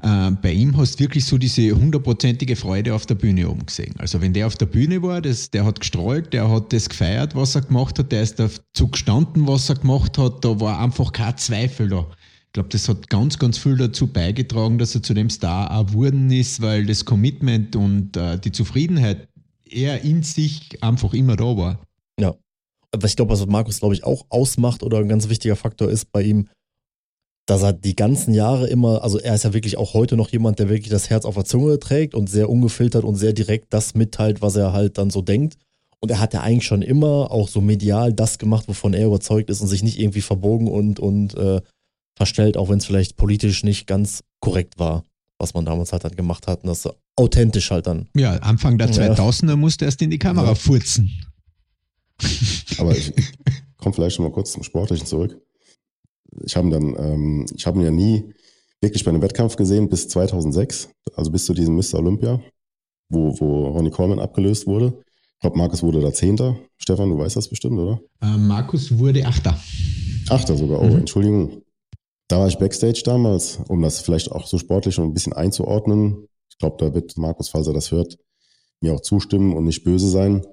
[0.03, 3.95] Äh, bei ihm hast du wirklich so diese hundertprozentige Freude auf der Bühne oben gesehen.
[3.99, 7.35] Also wenn der auf der Bühne war, das, der hat gestrahlt, der hat das gefeiert,
[7.35, 11.13] was er gemacht hat, der ist dazu gestanden, was er gemacht hat, da war einfach
[11.13, 12.07] kein Zweifel da.
[12.51, 15.87] Ich glaube, das hat ganz, ganz viel dazu beigetragen, dass er zu dem Star auch
[15.87, 19.29] geworden ist, weil das Commitment und äh, die Zufriedenheit
[19.71, 21.79] er in sich einfach immer da war.
[22.19, 22.35] Ja.
[22.91, 26.11] Aber ich glaube, was Markus, glaube ich, auch ausmacht oder ein ganz wichtiger Faktor ist
[26.11, 26.49] bei ihm,
[27.47, 30.59] dass er die ganzen Jahre immer, also er ist ja wirklich auch heute noch jemand,
[30.59, 33.95] der wirklich das Herz auf der Zunge trägt und sehr ungefiltert und sehr direkt das
[33.95, 35.55] mitteilt, was er halt dann so denkt.
[36.01, 39.51] Und er hat ja eigentlich schon immer auch so medial das gemacht, wovon er überzeugt
[39.51, 41.61] ist und sich nicht irgendwie verbogen und, und äh,
[42.21, 45.05] verstellt, auch wenn es vielleicht politisch nicht ganz korrekt war,
[45.39, 46.63] was man damals halt dann gemacht hat.
[46.65, 48.09] Und das so authentisch halt dann.
[48.15, 49.15] Ja, Anfang der Ja.
[49.15, 50.55] 2000er musste erst in die Kamera Ja.
[50.55, 51.11] furzen.
[52.79, 53.11] Aber ich
[53.79, 55.41] komme vielleicht schon mal kurz zum Sportlichen zurück.
[56.45, 58.35] Ich habe ihn dann, ähm, ich habe ihn ja nie
[58.83, 61.95] wirklich bei einem Wettkampf gesehen bis 2006, also bis zu diesem Mr.
[61.95, 62.39] Olympia,
[63.09, 64.93] wo, wo Ronnie Coleman abgelöst wurde.
[65.37, 66.57] Ich glaube, Markus wurde da Zehnter.
[66.77, 67.99] Stefan, du weißt das bestimmt, oder?
[68.21, 69.59] Äh, Markus wurde Achter.
[70.29, 70.97] Achter sogar, oh, Mhm.
[70.99, 71.63] Entschuldigung.
[72.31, 76.29] Da war ich Backstage damals, um das vielleicht auch so sportlich schon ein bisschen einzuordnen.
[76.49, 78.19] Ich glaube, da wird Markus, falls er das hört,
[78.81, 80.47] mir auch zustimmen und nicht böse sein.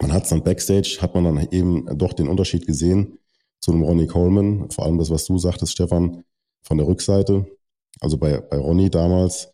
[0.00, 3.18] Man hat es dann Backstage, hat man dann eben doch den Unterschied gesehen
[3.60, 4.70] zu einem Ronnie Coleman.
[4.70, 6.24] Vor allem das, was du sagtest, Stefan,
[6.62, 7.44] von der Rückseite.
[8.00, 9.52] Also bei, bei Ronnie damals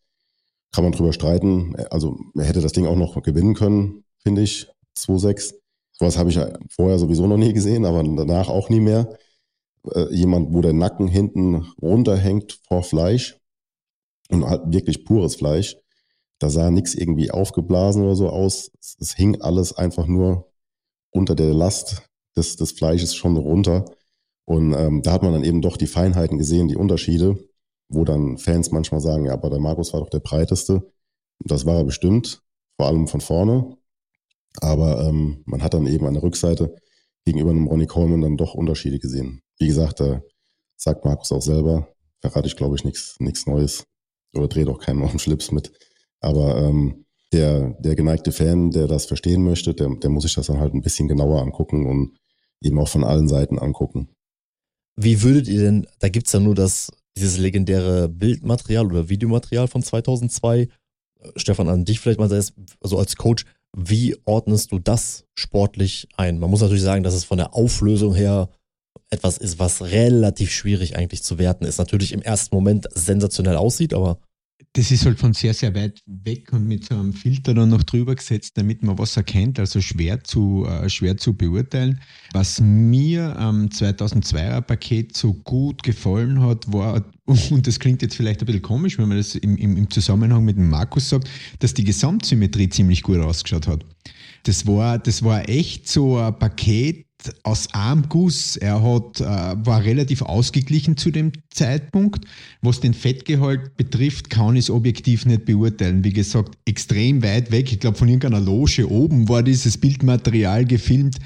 [0.70, 1.74] kann man drüber streiten.
[1.90, 4.68] Also er hätte das Ding auch noch gewinnen können, finde ich.
[4.96, 5.54] 2-6.
[5.90, 6.38] Sowas habe ich
[6.70, 9.18] vorher sowieso noch nie gesehen, aber danach auch nie mehr
[9.94, 13.38] äh, jemand, wo der Nacken hinten runterhängt vor Fleisch
[14.30, 15.76] und halt wirklich pures Fleisch.
[16.38, 18.70] Da sah nichts irgendwie aufgeblasen oder so aus.
[18.80, 20.52] Es, es hing alles einfach nur
[21.10, 22.02] unter der Last
[22.36, 23.84] des, des Fleisches schon runter.
[24.44, 27.38] Und ähm, da hat man dann eben doch die Feinheiten gesehen, die Unterschiede,
[27.88, 30.90] wo dann Fans manchmal sagen, ja, aber der Markus war doch der breiteste.
[31.40, 32.42] Das war er bestimmt,
[32.76, 33.76] vor allem von vorne.
[34.60, 36.74] Aber ähm, man hat dann eben an der Rückseite
[37.24, 39.42] gegenüber einem Ronnie Coleman dann doch Unterschiede gesehen.
[39.58, 40.22] Wie gesagt, da
[40.76, 41.88] sagt Markus auch selber,
[42.20, 43.84] verrate ich glaube ich nichts Neues
[44.34, 45.72] oder dreht auch keinen auf den Schlips mit.
[46.20, 50.46] Aber ähm, der, der geneigte Fan, der das verstehen möchte, der, der muss sich das
[50.46, 52.16] dann halt ein bisschen genauer angucken und
[52.62, 54.08] eben auch von allen Seiten angucken.
[54.96, 59.82] Wie würdet ihr denn, da gibt's ja nur das, dieses legendäre Bildmaterial oder Videomaterial von
[59.82, 60.60] 2002.
[60.60, 60.68] Äh,
[61.36, 63.44] Stefan, an dich vielleicht mal selbst, also als Coach,
[63.76, 66.38] wie ordnest du das sportlich ein?
[66.38, 68.48] Man muss natürlich sagen, dass es von der Auflösung her
[69.10, 71.78] etwas ist, was relativ schwierig eigentlich zu werten ist.
[71.78, 74.18] Natürlich im ersten Moment sensationell aussieht, aber
[74.74, 77.84] Das ist halt von sehr, sehr weit weg und mit so einem Filter dann noch
[77.84, 79.58] drüber gesetzt, damit man was erkennt.
[79.58, 82.00] Also schwer zu, äh, schwer zu beurteilen.
[82.32, 87.04] Was mir am 2002er Paket so gut gefallen hat, war,
[87.50, 90.44] und das klingt jetzt vielleicht ein bisschen komisch, wenn man das im, im, im Zusammenhang
[90.44, 91.28] mit dem Markus sagt,
[91.60, 93.84] dass die Gesamtsymmetrie ziemlich gut ausgeschaut hat.
[94.44, 97.07] Das war, das war echt so ein Paket
[97.42, 98.56] aus einem Guss.
[98.56, 102.24] Er hat, äh, war relativ ausgeglichen zu dem Zeitpunkt.
[102.62, 106.04] Was den Fettgehalt betrifft, kann ich es objektiv nicht beurteilen.
[106.04, 107.72] Wie gesagt, extrem weit weg.
[107.72, 111.16] Ich glaube, von irgendeiner Loge oben war dieses Bildmaterial gefilmt.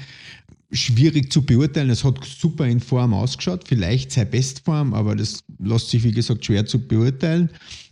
[0.71, 1.91] Schwierig zu beurteilen.
[1.91, 3.67] Es hat super in Form ausgeschaut.
[3.67, 7.49] Vielleicht seine Bestform, aber das lässt sich, wie gesagt, schwer zu beurteilen.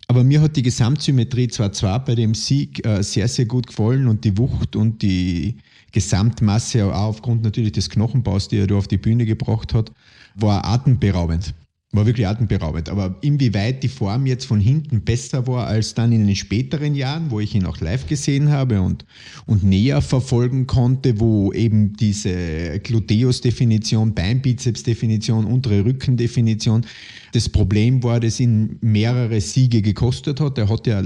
[0.07, 4.07] Aber mir hat die Gesamtsymmetrie zwar zwar bei dem Sieg äh, sehr, sehr gut gefallen
[4.07, 5.57] und die Wucht und die
[5.91, 9.91] Gesamtmasse, auch aufgrund natürlich des Knochenbaus, die er da auf die Bühne gebracht hat,
[10.35, 11.53] war atemberaubend.
[11.93, 12.87] War wirklich atemberaubend.
[12.87, 17.29] Aber inwieweit die Form jetzt von hinten besser war als dann in den späteren Jahren,
[17.29, 19.05] wo ich ihn auch live gesehen habe und,
[19.45, 26.85] und näher verfolgen konnte, wo eben diese Gluteus-Definition, Beinbizeps-Definition, untere Rückendefinition
[27.33, 30.57] das Problem war, das ihn mehrere Siege gekostet hat.
[30.57, 31.03] Er hat ja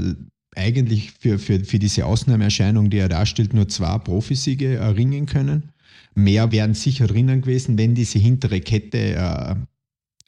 [0.55, 5.71] eigentlich für, für, für diese Ausnahmeerscheinung, die er darstellt, nur zwei Profisiege erringen können.
[6.13, 9.55] Mehr wären sicher drinnen gewesen, wenn diese hintere Kette äh,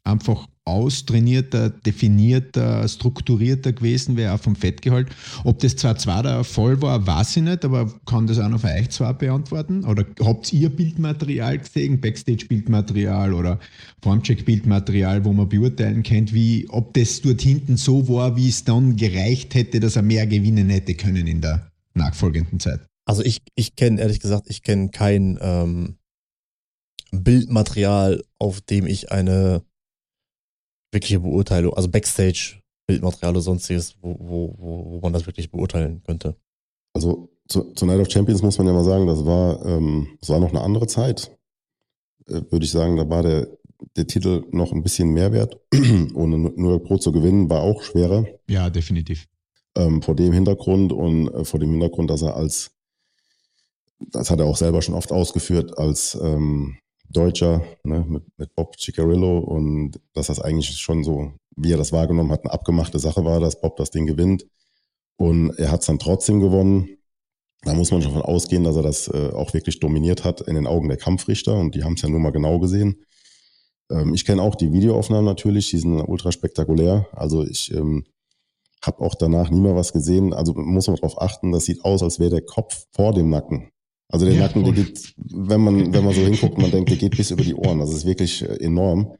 [0.04, 5.08] einfach austrainierter, definierter, strukturierter gewesen wäre, auch vom Fettgehalt.
[5.44, 8.68] Ob das zwar der Fall war, weiß ich nicht, aber kann das auch noch für
[8.68, 9.86] euch zwar beantworten?
[9.86, 13.60] Oder habt ihr Bildmaterial gesehen, Backstage-Bildmaterial oder
[14.04, 18.96] Formcheck-Bildmaterial, wo man beurteilen könnte, wie, ob das dort hinten so war, wie es dann
[18.96, 22.82] gereicht hätte, dass er mehr gewinnen hätte können in der nachfolgenden Zeit?
[23.06, 25.96] Also ich, ich kenne, ehrlich gesagt, ich kenne kein ähm,
[27.12, 29.64] Bildmaterial, auf dem ich eine
[30.98, 36.36] wirkliche Beurteilung, also Backstage, Bildmaterial oder sonstiges, wo, wo, wo man das wirklich beurteilen könnte.
[36.94, 40.30] Also zu, zu Night of Champions muss man ja mal sagen, das war, ähm, das
[40.30, 41.32] war noch eine andere Zeit.
[42.28, 43.48] Äh, Würde ich sagen, da war der,
[43.96, 45.60] der Titel noch ein bisschen mehr wert.
[46.16, 48.26] Ohne New York Pro zu gewinnen, war auch schwerer.
[48.50, 49.28] Ja, definitiv.
[49.76, 52.72] Ähm, vor dem Hintergrund und äh, vor dem Hintergrund, dass er als,
[54.00, 58.80] das hat er auch selber schon oft ausgeführt, als ähm, Deutscher ne, mit, mit Bob
[58.80, 63.24] Ciccarillo und dass das eigentlich schon so, wie er das wahrgenommen hat, eine abgemachte Sache
[63.24, 64.46] war, dass Bob das Ding gewinnt.
[65.18, 66.90] Und er hat es dann trotzdem gewonnen.
[67.64, 70.56] Da muss man schon von ausgehen, dass er das äh, auch wirklich dominiert hat in
[70.56, 73.04] den Augen der Kampfrichter und die haben es ja nur mal genau gesehen.
[73.90, 77.08] Ähm, ich kenne auch die Videoaufnahmen natürlich, die sind ultra spektakulär.
[77.14, 78.06] Also ich ähm,
[78.82, 80.34] habe auch danach nie mehr was gesehen.
[80.34, 83.72] Also muss man darauf achten, das sieht aus, als wäre der Kopf vor dem Nacken.
[84.10, 86.98] Also der ja, Nacken, der geht, wenn man, wenn man so hinguckt, man denkt, der
[86.98, 87.80] geht bis über die Ohren.
[87.80, 89.14] Das ist wirklich äh, enorm.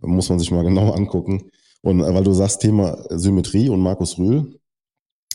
[0.00, 1.50] Muss man sich mal genau angucken.
[1.82, 4.58] Und äh, weil du sagst, Thema Symmetrie und Markus Rühl,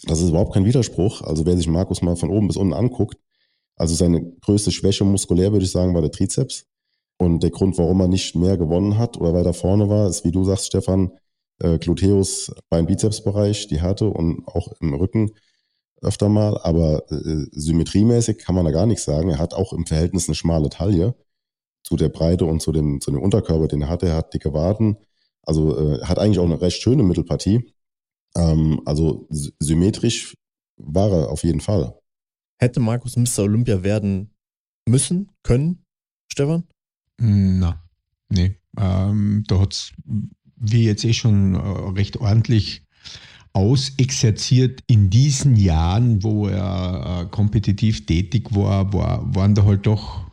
[0.06, 1.22] das ist überhaupt kein Widerspruch.
[1.22, 3.18] Also wer sich Markus mal von oben bis unten anguckt,
[3.76, 6.66] also seine größte Schwäche muskulär, würde ich sagen, war der Trizeps.
[7.20, 10.32] Und der Grund, warum er nicht mehr gewonnen hat oder weiter vorne war, ist, wie
[10.32, 11.12] du sagst, Stefan,
[11.60, 15.32] äh, Gluteus beim Bizepsbereich, die Härte und auch im Rücken
[16.02, 19.30] öfter mal, aber äh, symmetriemäßig kann man da gar nichts sagen.
[19.30, 21.16] Er hat auch im Verhältnis eine schmale Taille
[21.84, 24.04] zu der Breite und zu dem, zu dem Unterkörper, den er hat.
[24.04, 24.98] Er hat dicke Waden,
[25.44, 27.74] also äh, hat eigentlich auch eine recht schöne Mittelpartie.
[28.36, 30.36] Ähm, also symmetrisch
[30.78, 31.98] war er auf jeden Fall.
[32.60, 33.44] Hätte Markus Mr.
[33.44, 34.34] Olympia werden
[34.88, 35.86] müssen, können,
[36.32, 36.64] Stefan?
[37.18, 37.84] Na,
[38.30, 38.56] nee.
[38.78, 39.94] Ähm, da hat es,
[40.56, 41.60] wie jetzt eh schon äh,
[41.98, 42.87] recht ordentlich
[43.58, 50.30] ausexerziert in diesen Jahren, wo er äh, kompetitiv tätig war, war, waren da halt doch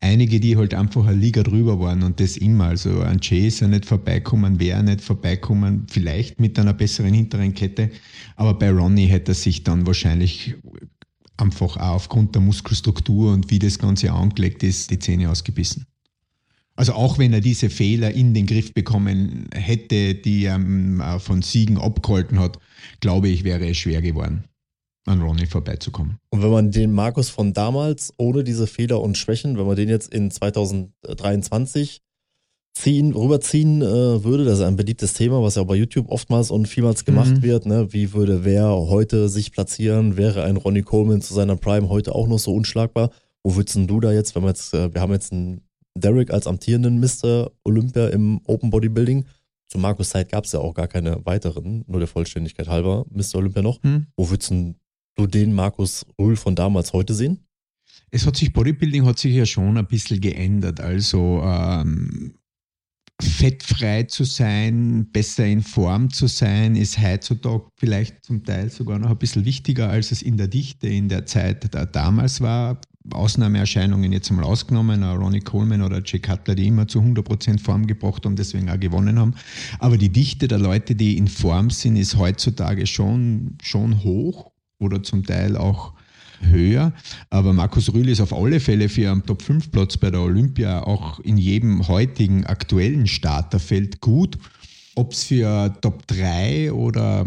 [0.00, 2.66] einige, die halt einfach eine Liga drüber waren und das immer.
[2.66, 7.52] Also ein Jay ist ja nicht vorbeikommen, wäre nicht vorbeikommen, vielleicht mit einer besseren hinteren
[7.52, 7.90] Kette.
[8.36, 10.54] Aber bei Ronnie hätte er sich dann wahrscheinlich
[11.36, 15.84] einfach auch aufgrund der Muskelstruktur und wie das Ganze angelegt ist, die Zähne ausgebissen.
[16.78, 21.42] Also auch wenn er diese Fehler in den Griff bekommen hätte, die er ähm, von
[21.42, 22.60] Siegen abgehalten hat,
[23.00, 24.44] glaube ich, wäre es schwer geworden,
[25.04, 26.18] an Ronnie vorbeizukommen.
[26.30, 29.88] Und wenn man den Markus von damals ohne diese Fehler und Schwächen, wenn man den
[29.88, 32.00] jetzt in 2023
[32.74, 36.52] ziehen, rüberziehen äh, würde, das ist ein beliebtes Thema, was ja auch bei YouTube oftmals
[36.52, 37.42] und vielmals gemacht mhm.
[37.42, 37.66] wird.
[37.66, 37.92] Ne?
[37.92, 40.16] Wie würde wer heute sich platzieren?
[40.16, 43.10] Wäre ein Ronnie Coleman zu seiner Prime heute auch noch so unschlagbar?
[43.42, 46.46] Wo würdest du da jetzt, wenn wir jetzt, äh, wir haben jetzt einen Derek als
[46.46, 47.50] amtierenden Mr.
[47.64, 49.24] Olympia im Open Bodybuilding.
[49.68, 53.36] Zu Markus Zeit gab es ja auch gar keine weiteren, nur der Vollständigkeit halber, Mr.
[53.36, 53.82] Olympia noch.
[53.82, 54.06] Hm.
[54.16, 57.44] Wo würdest du den Markus Rühl von damals heute sehen?
[58.10, 60.80] Es hat sich, Bodybuilding hat sich ja schon ein bisschen geändert.
[60.80, 62.38] Also ähm,
[63.20, 69.10] fettfrei zu sein, besser in Form zu sein, ist heutzutage vielleicht zum Teil sogar noch
[69.10, 72.80] ein bisschen wichtiger, als es in der Dichte in der Zeit da damals war.
[73.12, 78.24] Ausnahmeerscheinungen jetzt mal ausgenommen, Ronnie Coleman oder Jay Cutler, die immer zu 100% Form gebracht
[78.24, 79.34] haben, deswegen auch gewonnen haben.
[79.78, 85.02] Aber die Dichte der Leute, die in Form sind, ist heutzutage schon, schon hoch oder
[85.02, 85.92] zum Teil auch
[86.40, 86.92] höher.
[87.30, 91.36] Aber Markus Rühl ist auf alle Fälle für einen Top-5-Platz bei der Olympia auch in
[91.36, 94.38] jedem heutigen aktuellen Starterfeld gut.
[94.94, 97.26] Ob es für Top 3 oder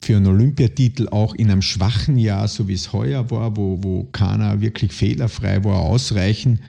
[0.00, 4.04] für einen Olympiatitel auch in einem schwachen Jahr, so wie es heuer war, wo, wo
[4.04, 6.60] keiner wirklich fehlerfrei war, ausreichen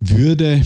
[0.00, 0.62] würde,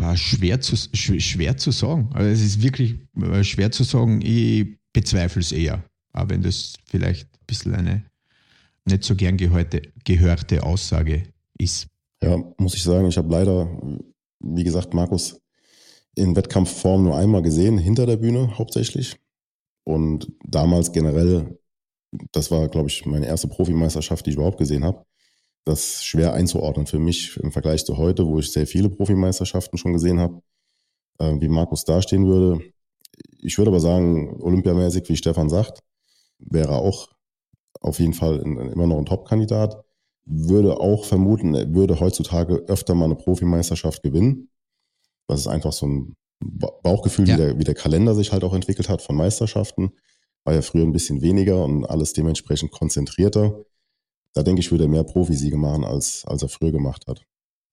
[0.00, 2.10] war schwer zu, schwer zu sagen.
[2.12, 5.84] Also es ist wirklich äh, schwer zu sagen, ich bezweifle es eher.
[6.12, 8.04] Aber wenn das vielleicht ein bisschen eine
[8.84, 11.24] nicht so gern gehörte, gehörte Aussage
[11.58, 11.86] ist.
[12.22, 13.68] Ja, muss ich sagen, ich habe leider,
[14.40, 15.40] wie gesagt, Markus
[16.16, 19.16] in Wettkampfform nur einmal gesehen, hinter der Bühne hauptsächlich.
[19.88, 21.58] Und damals generell,
[22.32, 25.06] das war, glaube ich, meine erste Profimeisterschaft, die ich überhaupt gesehen habe.
[25.64, 29.78] Das ist schwer einzuordnen für mich im Vergleich zu heute, wo ich sehr viele Profimeisterschaften
[29.78, 30.42] schon gesehen habe,
[31.18, 32.62] äh, wie Markus dastehen würde.
[33.38, 35.80] Ich würde aber sagen, olympiamäßig, wie Stefan sagt,
[36.38, 37.08] wäre auch
[37.80, 39.74] auf jeden Fall immer noch ein Top-Kandidat.
[40.26, 44.50] Würde auch vermuten, er würde heutzutage öfter mal eine Profimeisterschaft gewinnen.
[45.28, 47.34] Das ist einfach so ein Bauchgefühl, ja.
[47.34, 49.90] wie, der, wie der Kalender sich halt auch entwickelt hat von Meisterschaften.
[50.44, 53.64] War ja früher ein bisschen weniger und alles dementsprechend konzentrierter.
[54.34, 57.24] Da denke ich, würde er mehr Profisiege machen, als, als er früher gemacht hat.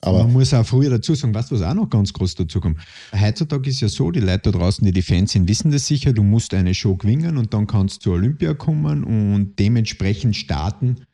[0.02, 2.80] Aber man muss auch früher dazu sagen, was was auch noch ganz groß dazu kommt.
[3.12, 6.14] Heutzutage ist ja so, die Leute da draußen, die die Fans sind, wissen das sicher,
[6.14, 11.06] du musst eine Show gewinnen und dann kannst du zur Olympia kommen und dementsprechend starten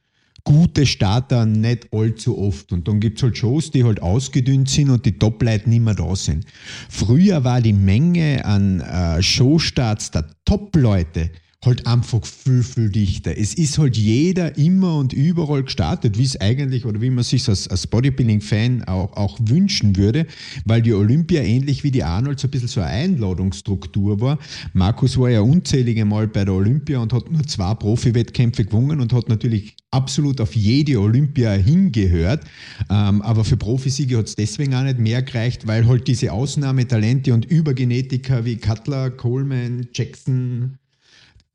[0.44, 2.72] gute Starter nicht allzu oft.
[2.72, 5.96] Und dann gibt es halt Shows, die halt ausgedünnt sind und die Top-Leute nicht mehr
[5.96, 6.46] da sind.
[6.90, 11.32] Früher war die Menge an äh, Showstarts der Top-Leute
[11.64, 13.38] halt einfach viel, viel dichter.
[13.38, 17.48] Es ist halt jeder immer und überall gestartet, wie es eigentlich oder wie man sich
[17.48, 20.26] als, als Bodybuilding-Fan auch, auch wünschen würde,
[20.66, 24.40] weil die Olympia ähnlich wie die Arnold so ein bisschen so eine Einladungsstruktur war.
[24.74, 29.14] Markus war ja unzählige Mal bei der Olympia und hat nur zwei Profi-Wettkämpfe gewonnen und
[29.14, 32.44] hat natürlich absolut auf jede Olympia hingehört.
[32.90, 37.32] Ähm, aber für Profisiege hat es deswegen auch nicht mehr gereicht, weil halt diese Ausnahmetalente
[37.36, 40.80] und Übergenetiker wie Cutler, Coleman, Jackson,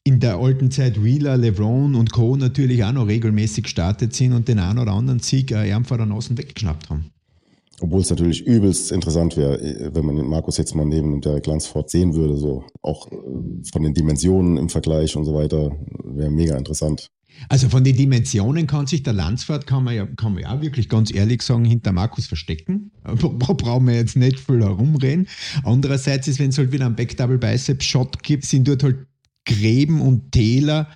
[0.07, 2.37] in der alten Zeit Wheeler, LeBron und Co.
[2.37, 6.12] natürlich auch noch regelmäßig gestartet sind und den einen oder anderen Sieg äh, einfach an
[6.12, 7.11] außen weggeschnappt haben.
[7.81, 11.90] Obwohl es natürlich übelst interessant wäre, äh, wenn man Markus jetzt mal neben der Glanzfort
[11.90, 13.16] sehen würde, so auch äh,
[13.73, 15.73] von den Dimensionen im Vergleich und so weiter,
[16.05, 17.09] wäre mega interessant.
[17.49, 20.88] Also von den Dimensionen kann sich der Landsfahrt, kann man ja, kann man ja wirklich
[20.88, 22.92] ganz ehrlich sagen, hinter Markus verstecken.
[23.03, 23.14] Da
[23.53, 25.27] brauchen wir jetzt nicht viel herumreden.
[25.64, 28.99] Andererseits ist, wenn es halt wieder einen Back-Double Bicep Shot gibt, sind dort halt
[29.47, 30.89] Gräben und Täler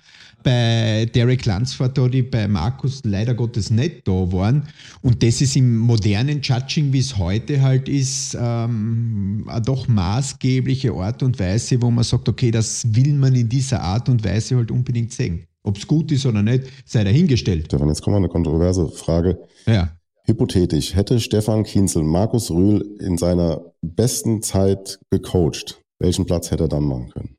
[0.43, 4.63] bei Derek Lansford, die bei Markus leider Gottes nicht da waren.
[5.01, 10.93] Und das ist im modernen Judging, wie es heute halt ist, ähm, eine doch maßgebliche
[10.93, 14.55] Art und Weise, wo man sagt, okay, das will man in dieser Art und Weise
[14.57, 15.45] halt unbedingt sehen.
[15.63, 17.65] Ob es gut ist oder nicht, sei dahingestellt.
[17.65, 19.37] Stefan, jetzt kommt mal eine kontroverse Frage.
[19.67, 19.91] Ja.
[20.25, 26.69] Hypothetisch, hätte Stefan Kienzel Markus Rühl in seiner besten Zeit gecoacht, welchen Platz hätte er
[26.69, 27.37] dann machen können?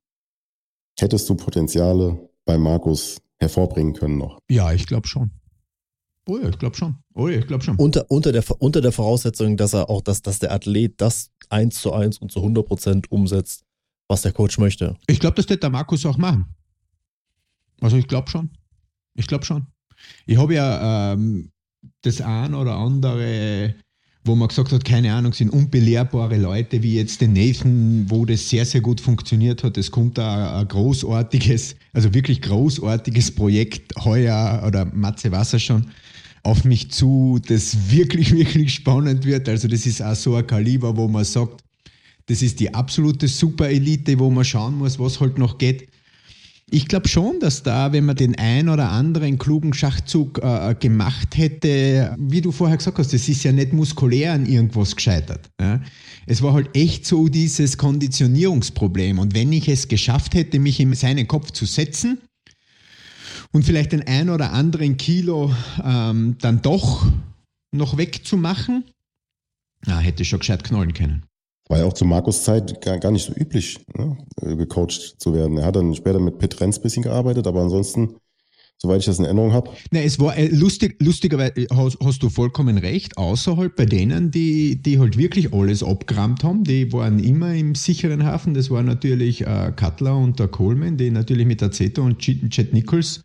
[0.98, 4.38] Hättest du Potenziale bei Markus hervorbringen können noch?
[4.50, 5.30] Ja, ich glaube schon.
[6.28, 6.96] Oh ja, ich glaube schon.
[7.14, 7.76] Oh ja, ich glaube schon.
[7.76, 11.80] Unter, unter, der, unter der Voraussetzung, dass er auch, dass, dass der Athlet das eins
[11.80, 13.64] zu eins und zu 100 Prozent umsetzt,
[14.08, 14.96] was der Coach möchte.
[15.08, 16.46] Ich glaube, das wird der Markus auch machen.
[17.80, 18.50] Also ich glaube schon.
[19.14, 19.66] Ich glaube schon.
[20.26, 21.50] Ich habe ja ähm,
[22.02, 23.74] das ein oder andere
[24.24, 28.48] wo man gesagt hat, keine Ahnung, sind unbelehrbare Leute wie jetzt den Nathan, wo das
[28.48, 29.76] sehr, sehr gut funktioniert hat.
[29.76, 35.86] Es kommt da ein großartiges, also wirklich großartiges Projekt heuer oder Matze Wasser schon
[36.44, 39.48] auf mich zu, das wirklich, wirklich spannend wird.
[39.48, 41.64] Also das ist auch so ein Kaliber, wo man sagt,
[42.26, 45.88] das ist die absolute Super-Elite, wo man schauen muss, was halt noch geht.
[46.74, 51.36] Ich glaube schon, dass da, wenn man den ein oder anderen klugen Schachzug äh, gemacht
[51.36, 55.50] hätte, wie du vorher gesagt hast, das ist ja nicht muskulär an irgendwas gescheitert.
[55.60, 55.82] Ja?
[56.24, 59.18] Es war halt echt so dieses Konditionierungsproblem.
[59.18, 62.22] Und wenn ich es geschafft hätte, mich in seinen Kopf zu setzen
[63.52, 65.54] und vielleicht den ein oder anderen Kilo
[65.84, 67.04] ähm, dann doch
[67.70, 68.84] noch wegzumachen,
[69.84, 71.24] na, hätte ich schon gescheit knallen können.
[71.68, 75.58] War ja auch zu Markus Zeit gar, gar nicht so üblich, ne, gecoacht zu werden.
[75.58, 78.16] Er hat dann später mit Pitt Renz ein bisschen gearbeitet, aber ansonsten,
[78.78, 79.70] soweit ich das in Erinnerung habe.
[79.90, 83.86] Ne, es war äh, lustig, lustigerweise äh, hast, hast, du vollkommen recht, außer halt bei
[83.86, 88.54] denen, die, die halt wirklich alles abgerammt haben, die waren immer im sicheren Hafen.
[88.54, 93.24] Das war natürlich äh, Cutler und der Coleman, die natürlich mit Aceto und Chet Nichols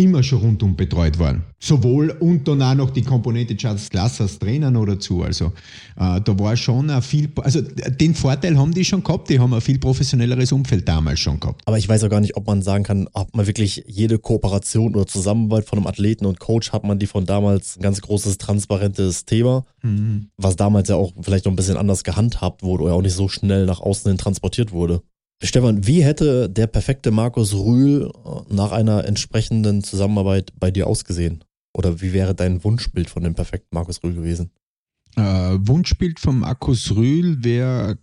[0.00, 1.42] immer schon rundum betreut waren.
[1.58, 5.22] Sowohl und dann auch noch die Komponente Charles Glass als Trainer noch dazu.
[5.22, 5.52] Also
[5.96, 9.52] äh, da war schon ein viel, also den Vorteil haben die schon gehabt, die haben
[9.52, 11.60] ein viel professionelleres Umfeld damals schon gehabt.
[11.66, 14.94] Aber ich weiß auch gar nicht, ob man sagen kann, ob man wirklich jede Kooperation
[14.94, 18.38] oder Zusammenarbeit von einem Athleten und Coach hat man die von damals ein ganz großes,
[18.38, 20.30] transparentes Thema, mhm.
[20.38, 23.28] was damals ja auch vielleicht noch ein bisschen anders gehandhabt wurde oder auch nicht so
[23.28, 25.02] schnell nach außen hin transportiert wurde.
[25.42, 31.44] Stefan, wie hätte der perfekte Markus Rühl äh, nach einer entsprechenden Zusammenarbeit bei dir ausgesehen?
[31.72, 34.50] Oder wie wäre dein Wunschbild von dem perfekten Markus Rühl gewesen?
[35.16, 37.98] Äh, Wunschbild von Markus Rühl wäre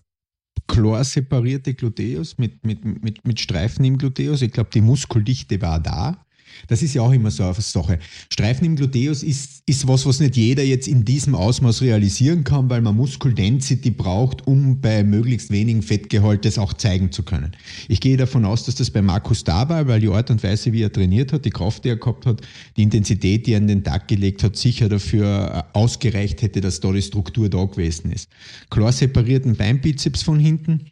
[0.67, 4.41] klar separierte Gluteus mit, mit, mit, mit Streifen im Gluteus.
[4.41, 6.25] Ich glaube, die Muskeldichte war da.
[6.67, 7.99] Das ist ja auch immer so eine Sache.
[8.31, 12.69] Streifen im Gluteus ist, ist was, was nicht jeder jetzt in diesem Ausmaß realisieren kann,
[12.69, 17.51] weil man Muskeldensity braucht, um bei möglichst wenigen Fettgehalt das auch zeigen zu können.
[17.87, 20.73] Ich gehe davon aus, dass das bei Markus da war, weil die Art und Weise,
[20.73, 22.41] wie er trainiert hat, die Kraft, die er gehabt hat,
[22.75, 26.79] die Intensität, die er an den Tag gelegt hat, sicher dafür äh, ausgereicht hätte, dass
[26.79, 28.29] da die Struktur da gewesen ist.
[28.69, 30.91] Klar separierten Beinbizeps von hinten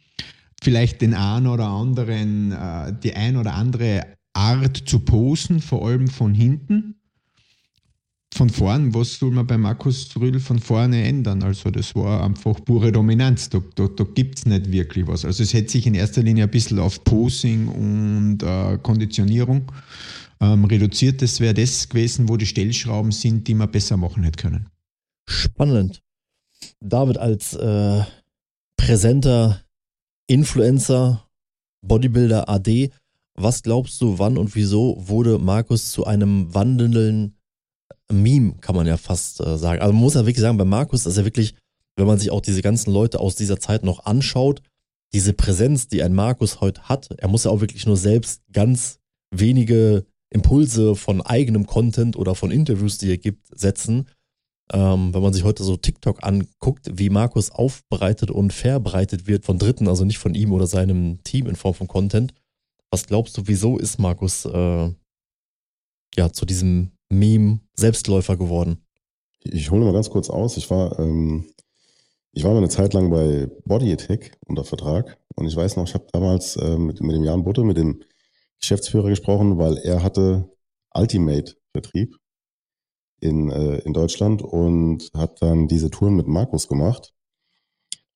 [0.62, 6.08] vielleicht den einen oder anderen, äh, die ein oder andere Art zu posen, vor allem
[6.08, 6.96] von hinten.
[8.34, 11.42] Von vorn, was soll man bei Markus Rühl von vorne ändern?
[11.42, 13.48] Also das war einfach pure Dominanz.
[13.48, 15.24] Da, da, da gibt es nicht wirklich was.
[15.24, 19.72] Also es hätte sich in erster Linie ein bisschen auf Posing und äh, Konditionierung
[20.40, 21.22] ähm, reduziert.
[21.22, 24.68] Das wäre das gewesen, wo die Stellschrauben sind, die man besser machen hätte können.
[25.26, 26.02] Spannend.
[26.80, 28.02] David als äh,
[28.76, 29.62] präsenter
[30.26, 31.26] Influencer,
[31.80, 32.90] Bodybuilder AD,
[33.36, 37.36] was glaubst du, wann und wieso wurde Markus zu einem wandelnden
[38.10, 39.80] Meme, kann man ja fast äh, sagen.
[39.80, 41.54] Also man muss ja wirklich sagen, bei Markus ist er wirklich,
[41.96, 44.62] wenn man sich auch diese ganzen Leute aus dieser Zeit noch anschaut,
[45.12, 48.98] diese Präsenz, die ein Markus heute hat, er muss ja auch wirklich nur selbst ganz
[49.30, 54.06] wenige Impulse von eigenem Content oder von Interviews, die er gibt, setzen.
[54.72, 59.58] Ähm, wenn man sich heute so TikTok anguckt, wie Markus aufbereitet und verbreitet wird von
[59.58, 62.34] Dritten, also nicht von ihm oder seinem Team in Form von Content.
[62.90, 64.90] Was glaubst du, wieso ist Markus äh,
[66.16, 68.84] ja zu diesem Meme Selbstläufer geworden?
[69.42, 70.56] Ich hole mal ganz kurz aus.
[70.56, 71.46] Ich war, ähm,
[72.32, 75.86] ich war mal eine Zeit lang bei Body Attack unter Vertrag und ich weiß noch,
[75.86, 78.02] ich habe damals äh, mit, mit dem Jan Butte, mit dem
[78.60, 80.50] Geschäftsführer gesprochen, weil er hatte
[80.94, 82.16] Ultimate-Vertrieb
[83.20, 87.12] in, äh, in Deutschland und hat dann diese Touren mit Markus gemacht.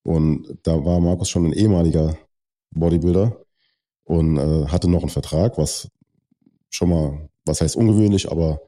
[0.03, 2.17] Und da war Markus schon ein ehemaliger
[2.71, 3.45] Bodybuilder
[4.03, 5.89] und äh, hatte noch einen Vertrag, was
[6.69, 8.61] schon mal, was heißt ungewöhnlich, aber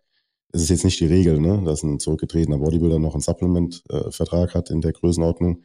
[0.51, 4.53] es ist jetzt nicht die Regel, ne, dass ein zurückgetretener Bodybuilder noch einen Supplement-Vertrag äh,
[4.53, 5.63] hat in der Größenordnung.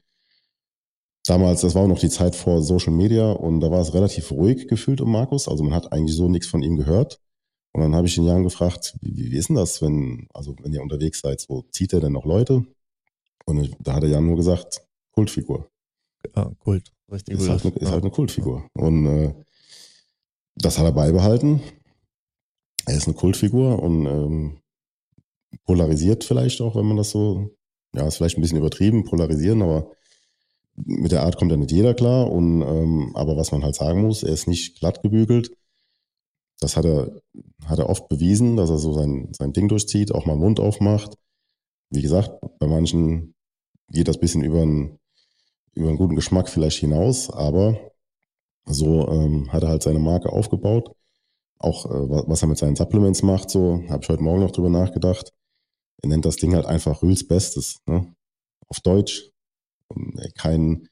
[1.25, 4.31] Damals, das war auch noch die Zeit vor Social Media und da war es relativ
[4.31, 5.47] ruhig gefühlt um Markus.
[5.47, 7.21] Also man hat eigentlich so nichts von ihm gehört.
[7.73, 10.73] Und dann habe ich den Jan gefragt, wie, wie ist denn das, wenn, also wenn
[10.73, 12.65] ihr unterwegs seid, wo zieht er denn noch Leute?
[13.45, 15.69] Und da hat der Jan nur gesagt, Kultfigur.
[16.35, 17.39] Ja, Kult, richtig.
[17.39, 18.67] Ist, halt eine, ist halt eine Kultfigur.
[18.73, 19.35] Und äh,
[20.61, 21.61] das hat er beibehalten.
[22.87, 24.61] Er ist eine Kultfigur und ähm,
[25.65, 27.51] polarisiert vielleicht auch, wenn man das so,
[27.95, 29.91] ja, ist vielleicht ein bisschen übertrieben, polarisieren, aber
[30.75, 32.31] mit der Art kommt ja nicht jeder klar.
[32.31, 35.51] Und ähm, aber was man halt sagen muss, er ist nicht glatt gebügelt.
[36.61, 37.21] Das hat er,
[37.67, 41.15] hat er oft bewiesen, dass er so sein, sein Ding durchzieht, auch mal Mund aufmacht.
[41.91, 43.35] Wie gesagt, bei manchen
[43.91, 44.99] geht das bisschen über einen,
[45.75, 47.88] über einen guten Geschmack vielleicht hinaus, aber
[48.69, 50.91] so ähm, hat er halt seine Marke aufgebaut.
[51.59, 54.71] Auch äh, was er mit seinen Supplements macht, so habe ich heute Morgen noch drüber
[54.71, 55.33] nachgedacht.
[56.03, 57.79] Er nennt das Ding halt einfach Rühls Bestes.
[57.87, 58.15] Ne?
[58.69, 59.31] Auf Deutsch,
[60.37, 60.89] kein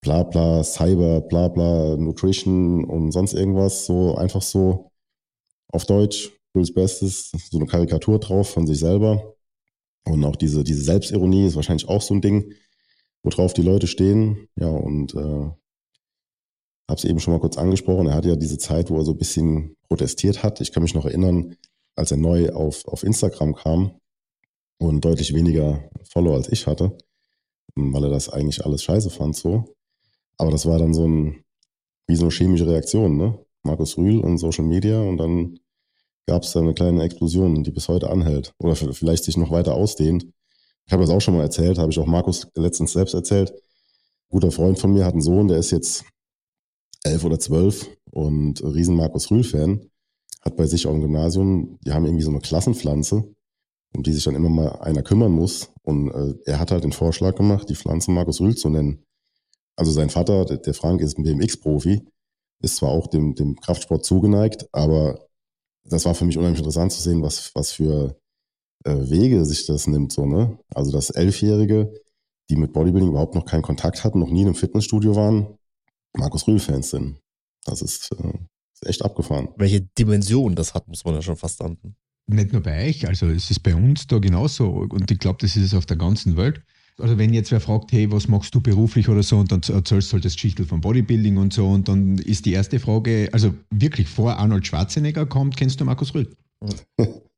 [0.00, 4.90] Blabla, Cyber, Blabla, Nutrition und sonst irgendwas, so einfach so
[5.68, 9.34] auf Deutsch, Phil's Bestes, so eine Karikatur drauf von sich selber.
[10.04, 12.54] Und auch diese, diese Selbstironie ist wahrscheinlich auch so ein Ding,
[13.22, 14.48] worauf die Leute stehen.
[14.56, 15.50] Ja, und äh,
[16.90, 18.06] habe es eben schon mal kurz angesprochen.
[18.06, 20.60] Er hatte ja diese Zeit, wo er so ein bisschen protestiert hat.
[20.60, 21.56] Ich kann mich noch erinnern,
[21.96, 23.92] als er neu auf, auf Instagram kam
[24.78, 26.96] und deutlich weniger Follower als ich hatte
[27.74, 29.74] weil er das eigentlich alles scheiße fand so.
[30.36, 31.44] Aber das war dann so ein,
[32.06, 33.38] wie so eine chemische Reaktion, ne?
[33.62, 35.58] Markus Rühl und Social Media und dann
[36.26, 39.74] gab es da eine kleine Explosion, die bis heute anhält oder vielleicht sich noch weiter
[39.74, 40.26] ausdehnt.
[40.86, 43.50] Ich habe das auch schon mal erzählt, habe ich auch Markus letztens selbst erzählt.
[43.50, 46.04] Ein guter Freund von mir hat einen Sohn, der ist jetzt
[47.04, 49.90] elf oder zwölf und riesen Markus Rühl-Fan,
[50.42, 53.24] hat bei sich auch im Gymnasium, die haben irgendwie so eine Klassenpflanze,
[53.94, 55.70] um die sich dann immer mal einer kümmern muss.
[55.82, 59.04] Und äh, er hat halt den Vorschlag gemacht, die Pflanze Markus Rühl zu nennen.
[59.76, 62.02] Also sein Vater, der, Frank, ist ein BMX-Profi,
[62.62, 65.26] ist zwar auch dem, dem Kraftsport zugeneigt, aber
[65.84, 68.18] das war für mich unheimlich interessant zu sehen, was, was für
[68.84, 70.12] äh, Wege sich das nimmt.
[70.12, 70.58] So, ne?
[70.74, 71.92] Also dass Elfjährige,
[72.50, 75.58] die mit Bodybuilding überhaupt noch keinen Kontakt hatten, noch nie in einem Fitnessstudio waren,
[76.16, 77.18] Markus Rühl-Fans sind.
[77.64, 78.38] Das ist, äh,
[78.74, 79.48] ist echt abgefahren.
[79.56, 81.76] Welche Dimension das hat, muss man ja schon fast an
[82.34, 85.56] nicht nur bei euch, also es ist bei uns da genauso und ich glaube, das
[85.56, 86.62] ist es auf der ganzen Welt.
[86.98, 90.10] Also wenn jetzt wer fragt, hey, was machst du beruflich oder so und dann erzählst
[90.10, 93.54] du halt das Geschichte von Bodybuilding und so und dann ist die erste Frage, also
[93.70, 96.30] wirklich vor Arnold Schwarzenegger kommt, kennst du Markus Rühl?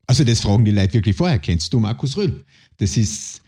[0.05, 2.43] Also das fragen die Leute wirklich vorher, kennst du Markus Rühl?
[2.77, 3.41] Das ist,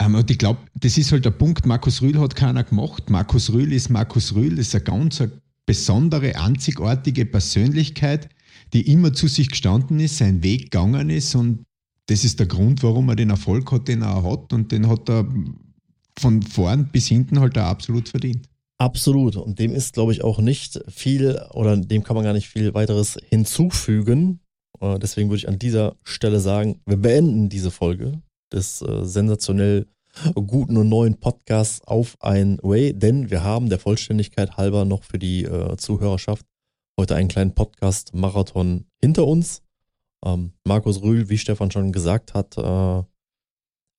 [0.00, 3.10] ähm, und ich glaube, das ist halt der Punkt, Markus Rühl hat keiner gemacht.
[3.10, 5.22] Markus Rühl ist Markus Rühl, ist eine ganz
[5.66, 8.28] besondere, einzigartige Persönlichkeit,
[8.72, 11.64] die immer zu sich gestanden ist, seinen Weg gegangen ist und
[12.06, 15.08] das ist der Grund, warum er den Erfolg hat, den er hat und den hat
[15.08, 15.26] er
[16.18, 18.48] von vorn bis hinten halt auch absolut verdient.
[18.78, 19.36] Absolut.
[19.36, 22.74] Und dem ist, glaube ich, auch nicht viel oder dem kann man gar nicht viel
[22.74, 24.40] weiteres hinzufügen.
[24.80, 28.20] Äh, deswegen würde ich an dieser Stelle sagen, wir beenden diese Folge
[28.54, 29.86] des äh, sensationell
[30.34, 35.18] guten und neuen Podcasts auf ein Way, denn wir haben der Vollständigkeit halber noch für
[35.18, 36.46] die äh, Zuhörerschaft
[36.98, 39.62] heute einen kleinen Podcast-Marathon hinter uns.
[40.24, 43.02] Ähm, Markus Rühl, wie Stefan schon gesagt hat, äh,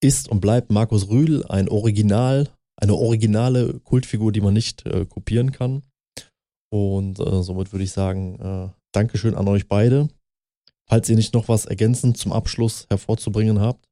[0.02, 5.52] ist und bleibt Markus Rühl ein Original, eine originale Kultfigur, die man nicht äh, kopieren
[5.52, 5.84] kann.
[6.72, 10.08] Und äh, somit würde ich sagen, äh, Dankeschön an euch beide.
[10.88, 13.85] Falls ihr nicht noch was ergänzend zum Abschluss hervorzubringen habt.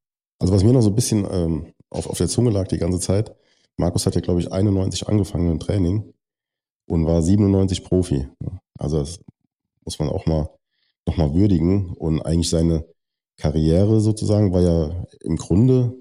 [0.44, 3.00] Also was mir noch so ein bisschen ähm, auf, auf der Zunge lag die ganze
[3.00, 3.34] Zeit,
[3.78, 6.14] Markus hat ja, glaube ich, 91 angefangen dem Training
[6.86, 8.28] und war 97 Profi.
[8.78, 9.22] Also das
[9.86, 10.50] muss man auch mal
[11.08, 11.94] nochmal würdigen.
[11.94, 12.86] Und eigentlich seine
[13.38, 15.94] Karriere sozusagen war ja im Grunde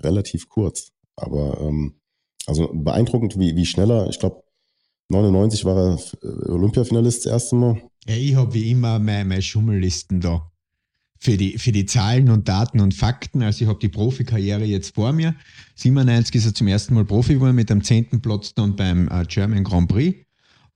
[0.00, 0.90] relativ kurz.
[1.14, 2.00] Aber ähm,
[2.46, 4.42] also beeindruckend, wie, wie schneller, ich glaube,
[5.10, 7.80] 99 war er äh, Olympiafinalist das erste Mal.
[8.08, 10.49] Ja, ich habe wie immer meine, meine Schummellisten da
[11.20, 13.42] für die, für die Zahlen und Daten und Fakten.
[13.42, 15.34] Also ich habe die Profikarriere jetzt vor mir.
[15.76, 19.24] 97 ist er zum ersten Mal Profi geworden mit dem zehnten Platz dann beim äh,
[19.28, 20.24] German Grand Prix.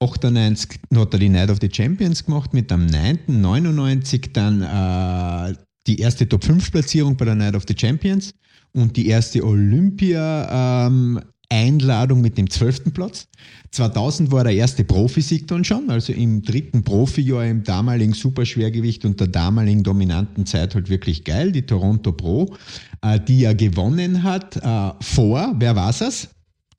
[0.01, 3.21] 98 hat er die Night of the Champions gemacht mit dem 9.
[3.27, 5.55] 99 dann äh,
[5.87, 8.35] die erste Top-5-Platzierung bei der Night of the Champions
[8.73, 13.29] und die erste Olympia ähm, Einladung mit dem zwölften Platz.
[13.71, 19.21] 2000 war der erste Profisieg dann schon, also im dritten Profijahr im damaligen Superschwergewicht und
[19.21, 22.57] der damaligen dominanten Zeit halt wirklich geil, die Toronto Pro,
[23.03, 26.29] äh, die er gewonnen hat äh, vor, wer war es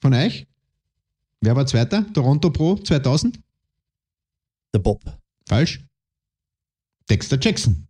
[0.02, 0.48] von euch?
[1.42, 2.06] Wer war Zweiter?
[2.14, 3.40] Toronto Pro 2000?
[4.74, 5.02] Der Bob.
[5.48, 5.86] Falsch.
[7.10, 7.88] Dexter Jackson.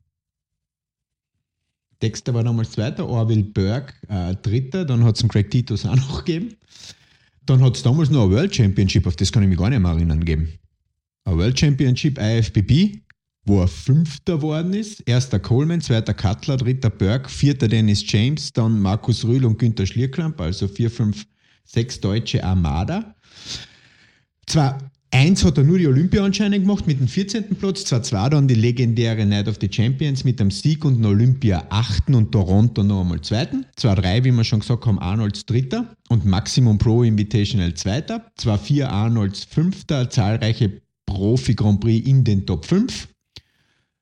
[2.05, 5.95] Dexter war damals Zweiter, Orville Berg äh, Dritter, dann hat es einen Craig Titus auch
[5.95, 6.55] noch gegeben.
[7.47, 9.79] Dann hat es damals noch eine World Championship, auf das kann ich mich gar nicht
[9.79, 10.49] mehr erinnern, gegeben.
[11.23, 12.99] Eine World Championship IFBB,
[13.45, 14.99] wo er Fünfter geworden ist.
[15.07, 20.39] Erster Coleman, zweiter Cutler, dritter Berg, vierter Dennis James, dann Markus Rühl und Günther Schlierklamp,
[20.39, 21.25] also vier, fünf,
[21.63, 23.15] sechs deutsche Armada.
[24.45, 24.77] Zwar
[25.15, 27.55] Eins hat er nur die Olympia anscheinend gemacht mit dem 14.
[27.55, 31.05] Platz, zwar zwei dann die legendäre Night of the Champions mit dem Sieg und den
[31.05, 32.09] Olympia 8.
[32.09, 33.47] und Toronto noch einmal 2.
[33.77, 38.29] Zwar drei, wie wir schon gesagt haben, Arnolds Dritter und Maximum Pro Invitational Zweiter.
[38.35, 43.07] Zwar vier Arnolds Fünfter, zahlreiche Profi Grand Prix in den Top 5.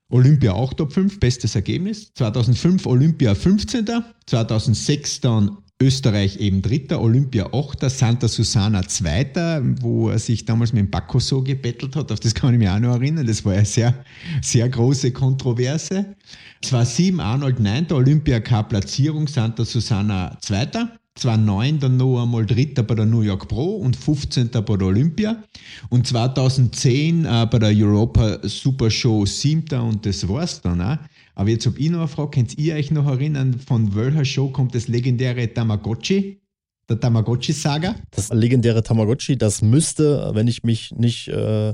[0.09, 2.11] Olympia auch Top 5, bestes Ergebnis.
[2.15, 3.85] 2005 Olympia 15.
[4.25, 10.81] 2006 dann Österreich eben Dritter, Olympia Achter, Santa Susana Zweiter, wo er sich damals mit
[10.81, 12.11] dem Baco so gebettelt hat.
[12.11, 13.27] Auf das kann ich mich auch noch erinnern.
[13.27, 13.93] Das war eine sehr,
[14.41, 16.15] sehr große Kontroverse.
[16.61, 20.97] 2007 Arnold Neunter, Olympia Cup Platzierung, Santa Susana Zweiter.
[21.15, 24.49] 2009 dann noch einmal Dritter bei der New York Pro und 15.
[24.49, 25.43] bei der Olympia.
[25.89, 29.79] Und 2010 äh, bei der Europa Super Show 7.
[29.79, 30.97] und das war's dann auch.
[31.35, 34.49] Aber jetzt habe ich noch eine Frage, könnt ihr euch noch erinnern, von welcher Show
[34.49, 36.41] kommt das legendäre Tamagotchi?
[36.89, 37.95] Der Tamagotchi-Saga?
[38.11, 41.73] Das legendäre Tamagotchi, das müsste, wenn ich mich nicht, äh,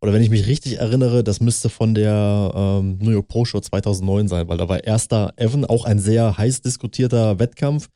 [0.00, 3.60] oder wenn ich mich richtig erinnere, das müsste von der ähm, New York Pro Show
[3.60, 7.88] 2009 sein, weil da war erster Evan, auch ein sehr heiß diskutierter Wettkampf.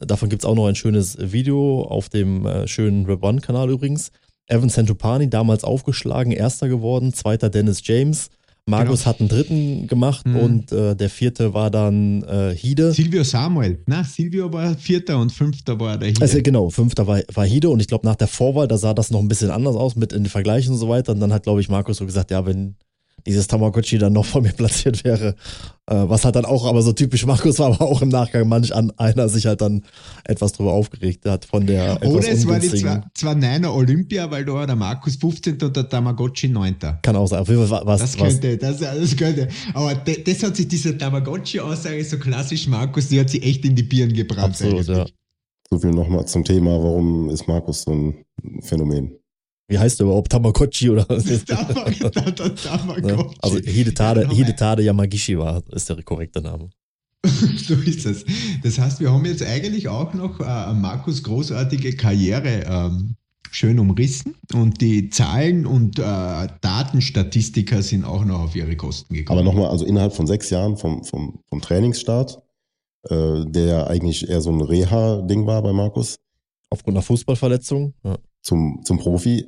[0.00, 4.10] Davon gibt es auch noch ein schönes Video auf dem äh, schönen Rap One-Kanal übrigens.
[4.48, 8.28] Evan Santupani, damals aufgeschlagen, erster geworden, zweiter Dennis James,
[8.66, 9.08] Markus genau.
[9.10, 10.36] hat einen dritten gemacht mhm.
[10.36, 12.92] und äh, der vierte war dann äh, Hide.
[12.92, 13.82] Silvio Samuel.
[13.86, 16.22] Na, Silvio war vierter und fünfter war der Hide.
[16.22, 19.10] Also genau, fünfter war, war Hide und ich glaube nach der Vorwahl, da sah das
[19.10, 21.12] noch ein bisschen anders aus mit in den Vergleichen und so weiter.
[21.12, 22.76] Und dann hat, glaube ich, Markus so gesagt, ja, wenn
[23.26, 25.34] dieses Tamagotchi dann noch vor mir platziert wäre.
[25.86, 28.72] Äh, was halt dann auch aber so typisch Markus war, aber auch im Nachgang manch
[28.72, 29.82] an einer sich halt dann
[30.24, 34.44] etwas drüber aufgeregt hat von der Oder es war die zwar, zwar Neiner Olympia, weil
[34.44, 35.60] da war der Markus 15.
[35.60, 36.76] und der Tamagotchi 9.
[37.02, 37.40] Kann auch sein.
[37.40, 39.48] Auf jeden Fall was, das könnte, was, das, das könnte.
[39.74, 43.74] Aber de, das hat sich diese Tamagotchi-Aussage so klassisch Markus, die hat sich echt in
[43.74, 44.44] die Birnen gebracht.
[44.44, 45.06] Absolut, ja.
[45.68, 48.24] So viel nochmal zum Thema, warum ist Markus so ein
[48.60, 49.21] Phänomen?
[49.72, 50.30] Wie heißt der überhaupt?
[50.30, 51.24] Tamagotchi oder was?
[51.46, 53.36] Tamagotchi.
[53.40, 56.68] Also Hidetade, Hidetade Yamagishi war, ist der korrekte Name.
[57.24, 58.26] so ist es.
[58.62, 63.16] Das heißt, wir haben jetzt eigentlich auch noch äh, Markus großartige Karriere ähm,
[63.50, 66.02] schön umrissen und die Zahlen und äh,
[66.60, 69.38] Datenstatistiker sind auch noch auf ihre Kosten gekommen.
[69.38, 72.42] Aber nochmal, also innerhalb von sechs Jahren vom, vom, vom Trainingsstart,
[73.08, 76.18] äh, der ja eigentlich eher so ein Reha-Ding war bei Markus.
[76.68, 77.94] Aufgrund einer Fußballverletzung?
[78.04, 78.18] Ja.
[78.42, 79.46] Zum, zum Profi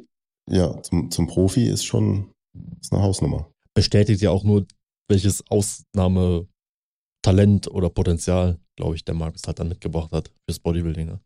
[0.51, 2.31] ja, zum, zum Profi ist schon
[2.81, 3.51] ist eine Hausnummer.
[3.75, 4.67] Bestätigt ja auch nur,
[5.09, 6.49] welches Ausnahmetalent
[7.71, 11.07] oder Potenzial, glaube ich, der Markus halt dann mitgebracht hat fürs Bodybuilding.
[11.07, 11.21] Ne?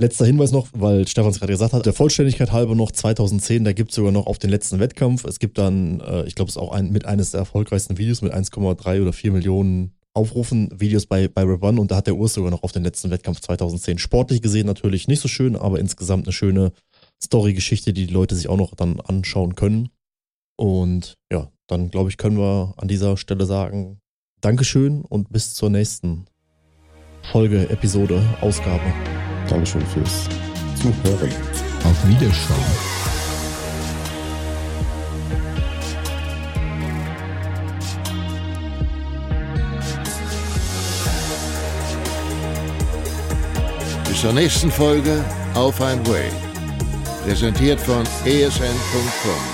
[0.00, 3.72] Letzter Hinweis noch, weil Stefan es gerade gesagt hat, der Vollständigkeit halber noch 2010, da
[3.72, 5.24] gibt es sogar noch auf den letzten Wettkampf.
[5.24, 8.20] Es gibt dann, äh, ich glaube, es ist auch ein, mit eines der erfolgreichsten Videos
[8.22, 12.14] mit 1,3 oder 4 Millionen Aufrufen, Videos bei, bei Rap One und da hat der
[12.14, 15.80] Urs sogar noch auf den letzten Wettkampf 2010 sportlich gesehen natürlich nicht so schön, aber
[15.80, 16.72] insgesamt eine schöne
[17.24, 19.90] Story-Geschichte, die die Leute sich auch noch dann anschauen können.
[20.56, 23.98] Und ja, dann glaube ich, können wir an dieser Stelle sagen,
[24.40, 26.26] Dankeschön und bis zur nächsten
[27.32, 28.82] Folge, Episode, Ausgabe.
[29.48, 30.28] Dankeschön fürs
[30.76, 31.30] Zuhören.
[31.84, 32.94] Auf Wiederschauen.
[44.06, 46.43] Bis zur nächsten Folge Auf ein Way.
[47.24, 49.53] Präsentiert von esn.com.